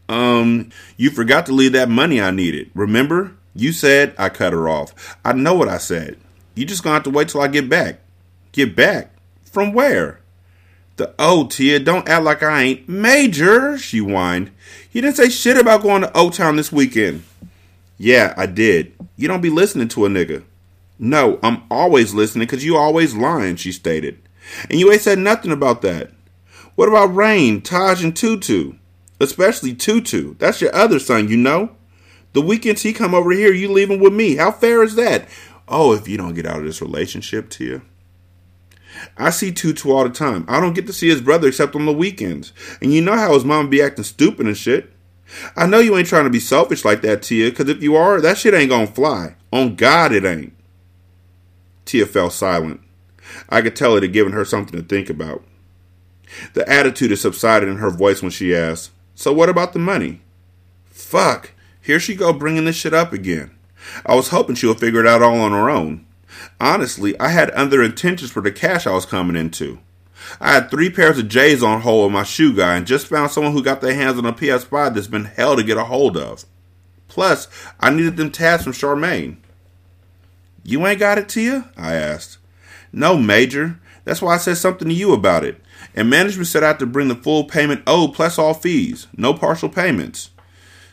[0.08, 2.70] Um, you forgot to leave that money I needed.
[2.74, 3.36] Remember?
[3.56, 5.18] You said I cut her off.
[5.24, 6.18] I know what I said.
[6.56, 8.02] You just gonna have to wait till I get back.
[8.52, 9.12] Get back?
[9.44, 10.20] From where?
[10.98, 12.90] The O, Tia, don't act like I ain't.
[12.90, 14.52] Major, she whined.
[14.92, 17.24] You didn't say shit about going to O Town this weekend.
[17.98, 18.94] Yeah, I did.
[19.18, 20.44] You don't be listening to a nigga.
[20.98, 24.22] No, I'm always listening because you always lying, she stated.
[24.70, 26.12] And you ain't said nothing about that.
[26.76, 28.74] What about Rain, Taj, and Tutu?
[29.20, 30.36] Especially Tutu.
[30.36, 31.72] That's your other son, you know?
[32.34, 34.36] The weekends he come over here, you leave him with me.
[34.36, 35.28] How fair is that?
[35.68, 37.82] Oh, if you don't get out of this relationship, Tia.
[39.18, 40.46] I see Tutu all the time.
[40.48, 42.52] I don't get to see his brother except on the weekends.
[42.82, 44.92] And you know how his mom be acting stupid and shit.
[45.56, 48.22] I know you ain't trying to be selfish like that, Tia, because if you are,
[48.22, 49.36] that shit ain't gonna fly.
[49.52, 50.54] On God, it ain't.
[51.86, 52.82] Tia fell silent.
[53.50, 55.44] I could tell it had given her something to think about.
[56.54, 60.22] The attitude had subsided in her voice when she asked, So what about the money?
[60.86, 61.52] Fuck.
[61.82, 63.52] Here she go bringing this shit up again.
[64.06, 66.06] I was hoping she would figure it out all on her own.
[66.60, 69.80] Honestly, I had other intentions for the cash I was coming into.
[70.40, 73.32] I had three pairs of J's on hold with my shoe guy and just found
[73.32, 76.18] someone who got their hands on a PS5 that's been hell to get a hold
[76.18, 76.46] of.
[77.08, 77.48] Plus,
[77.80, 79.38] I needed them tabs from Charmaine.
[80.64, 81.70] You ain't got it, Tia?
[81.78, 82.40] I asked.
[82.92, 83.80] No, Major.
[84.04, 85.62] That's why I said something to you about it.
[85.96, 89.08] And management set out to bring the full payment owed plus all fees.
[89.16, 90.30] No partial payments.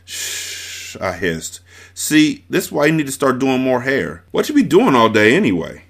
[0.04, 1.60] Shh, I hissed.
[1.94, 4.24] See, this is why you need to start doing more hair.
[4.30, 5.84] What you be doing all day anyway?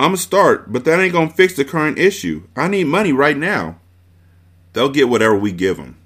[0.00, 2.44] I'ma start, but that ain't gonna fix the current issue.
[2.56, 3.78] I need money right now.
[4.72, 5.96] They'll get whatever we give them.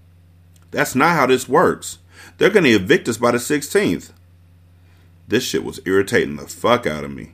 [0.70, 1.98] That's not how this works.
[2.36, 4.12] They're gonna evict us by the 16th.
[5.28, 7.32] This shit was irritating the fuck out of me.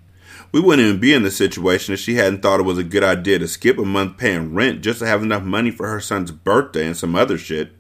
[0.52, 3.02] We wouldn't even be in this situation if she hadn't thought it was a good
[3.02, 6.30] idea to skip a month paying rent just to have enough money for her son's
[6.30, 7.72] birthday and some other shit.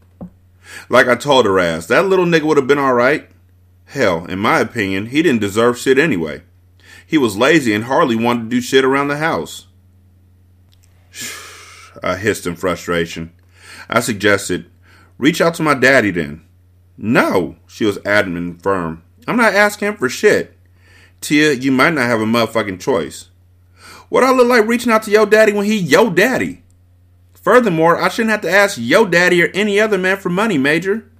[0.88, 3.28] Like I told her ass, that little nigga would have been alright.
[3.92, 6.40] Hell, in my opinion, he didn't deserve shit anyway.
[7.06, 9.66] He was lazy and hardly wanted to do shit around the house.
[12.02, 13.34] I hissed in frustration.
[13.90, 14.70] I suggested,
[15.18, 16.42] reach out to my daddy then.
[16.96, 19.02] No, she was adamant and firm.
[19.28, 20.56] I'm not asking him for shit.
[21.20, 23.28] Tia, you might not have a motherfucking choice.
[24.08, 26.62] What I look like reaching out to your daddy when he yo daddy?
[27.34, 31.10] Furthermore, I shouldn't have to ask yo daddy or any other man for money, Major.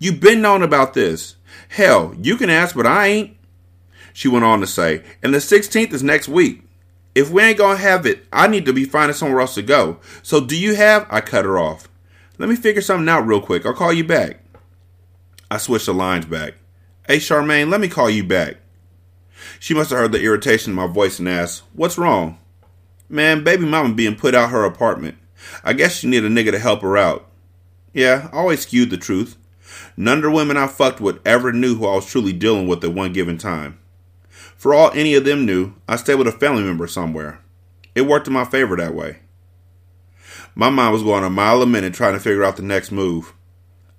[0.00, 1.35] You've been known about this.
[1.68, 3.36] Hell, you can ask, but I ain't.
[4.12, 6.62] She went on to say, and the 16th is next week.
[7.14, 9.98] If we ain't gonna have it, I need to be finding somewhere else to go.
[10.22, 11.06] So do you have?
[11.10, 11.88] I cut her off.
[12.38, 13.64] Let me figure something out real quick.
[13.64, 14.40] I'll call you back.
[15.50, 16.54] I switched the lines back.
[17.06, 18.56] Hey, Charmaine, let me call you back.
[19.58, 22.38] She must have heard the irritation in my voice and asked, What's wrong?
[23.08, 25.16] Man, baby mama being put out her apartment.
[25.62, 27.28] I guess she need a nigga to help her out.
[27.92, 29.36] Yeah, I always skewed the truth.
[29.96, 32.84] None of the women I fucked with ever knew who I was truly dealing with
[32.84, 33.78] at one given time.
[34.56, 37.40] For all any of them knew, I stayed with a family member somewhere.
[37.94, 39.20] It worked in my favor that way.
[40.54, 43.34] My mind was going a mile a minute trying to figure out the next move.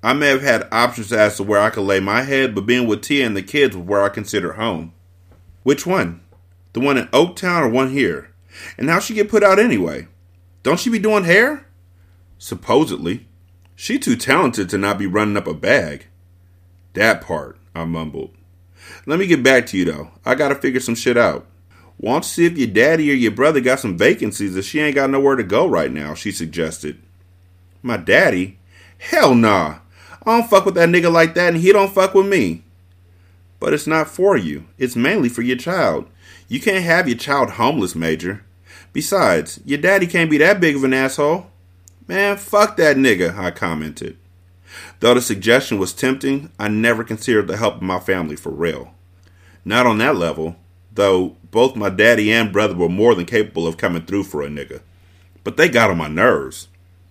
[0.04, 2.88] I may have had options as to where I could lay my head, but being
[2.88, 4.94] with Tia and the kids was where I considered home.
[5.64, 6.22] Which one?
[6.74, 8.34] The one in Oaktown or one here?
[8.78, 10.08] And how'd she get put out anyway?
[10.64, 11.68] Don't she be doing hair?
[12.38, 13.28] Supposedly.
[13.80, 16.08] She too talented to not be running up a bag.
[16.94, 18.32] That part, I mumbled.
[19.06, 20.10] Let me get back to you though.
[20.26, 21.46] I gotta figure some shit out.
[22.00, 24.96] Want to see if your daddy or your brother got some vacancies if she ain't
[24.96, 27.00] got nowhere to go right now, she suggested.
[27.84, 28.58] My daddy?
[28.98, 29.78] Hell nah.
[30.26, 32.64] I don't fuck with that nigga like that and he don't fuck with me.
[33.60, 34.66] But it's not for you.
[34.80, 36.10] It's mainly for your child.
[36.48, 38.44] You can't have your child homeless, Major.
[38.92, 41.52] Besides, your daddy can't be that big of an asshole.
[42.08, 44.18] Man, fuck that nigga, I commented.
[45.00, 48.94] Though the suggestion was tempting, I never considered the help of my family for real.
[49.66, 50.56] Not on that level,
[50.94, 54.48] though both my daddy and brother were more than capable of coming through for a
[54.48, 54.82] nigga.
[55.44, 56.70] But they got on my nerves.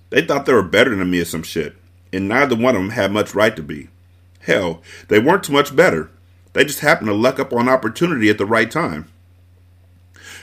[0.09, 1.77] They thought they were better than me or some shit,
[2.13, 3.89] and neither one of them had much right to be.
[4.41, 6.11] Hell, they weren't too much better.
[6.55, 9.11] They just happened to luck up on opportunity at the right time.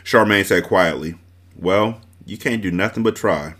[0.03, 1.15] Charmaine said quietly,
[1.55, 3.55] Well, you can't do nothing but try.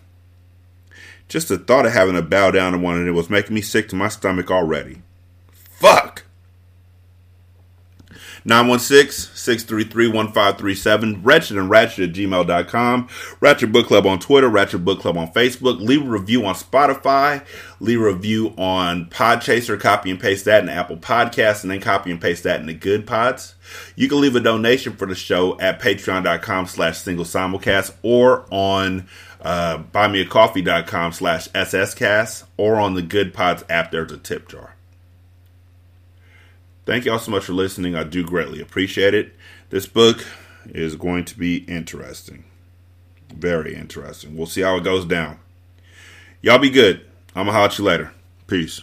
[1.28, 3.62] Just the thought of having to bow down to one and it was making me
[3.62, 5.02] sick to my stomach already.
[5.50, 6.24] Fuck!
[8.46, 13.08] 916-633-1537, Wretched and Ratchet at gmail.com,
[13.40, 15.80] Ratchet Book Club on Twitter, Ratchet Book Club on Facebook.
[15.80, 17.42] Leave a review on Spotify,
[17.80, 22.10] leave a review on Podchaser, copy and paste that in Apple Podcasts, and then copy
[22.10, 23.54] and paste that in the Good Pods.
[23.96, 29.08] You can leave a donation for the show at patreon.com slash single simulcast or on
[29.44, 33.90] uh, buymeacoffee.com slash sscast or on the Good Pods app.
[33.90, 34.74] There's a tip jar.
[36.86, 37.94] Thank you all so much for listening.
[37.94, 39.34] I do greatly appreciate it.
[39.70, 40.24] This book
[40.66, 42.44] is going to be interesting.
[43.32, 44.36] Very interesting.
[44.36, 45.38] We'll see how it goes down.
[46.42, 47.00] Y'all be good.
[47.34, 48.12] I'm going to holler at you later.
[48.46, 48.82] Peace.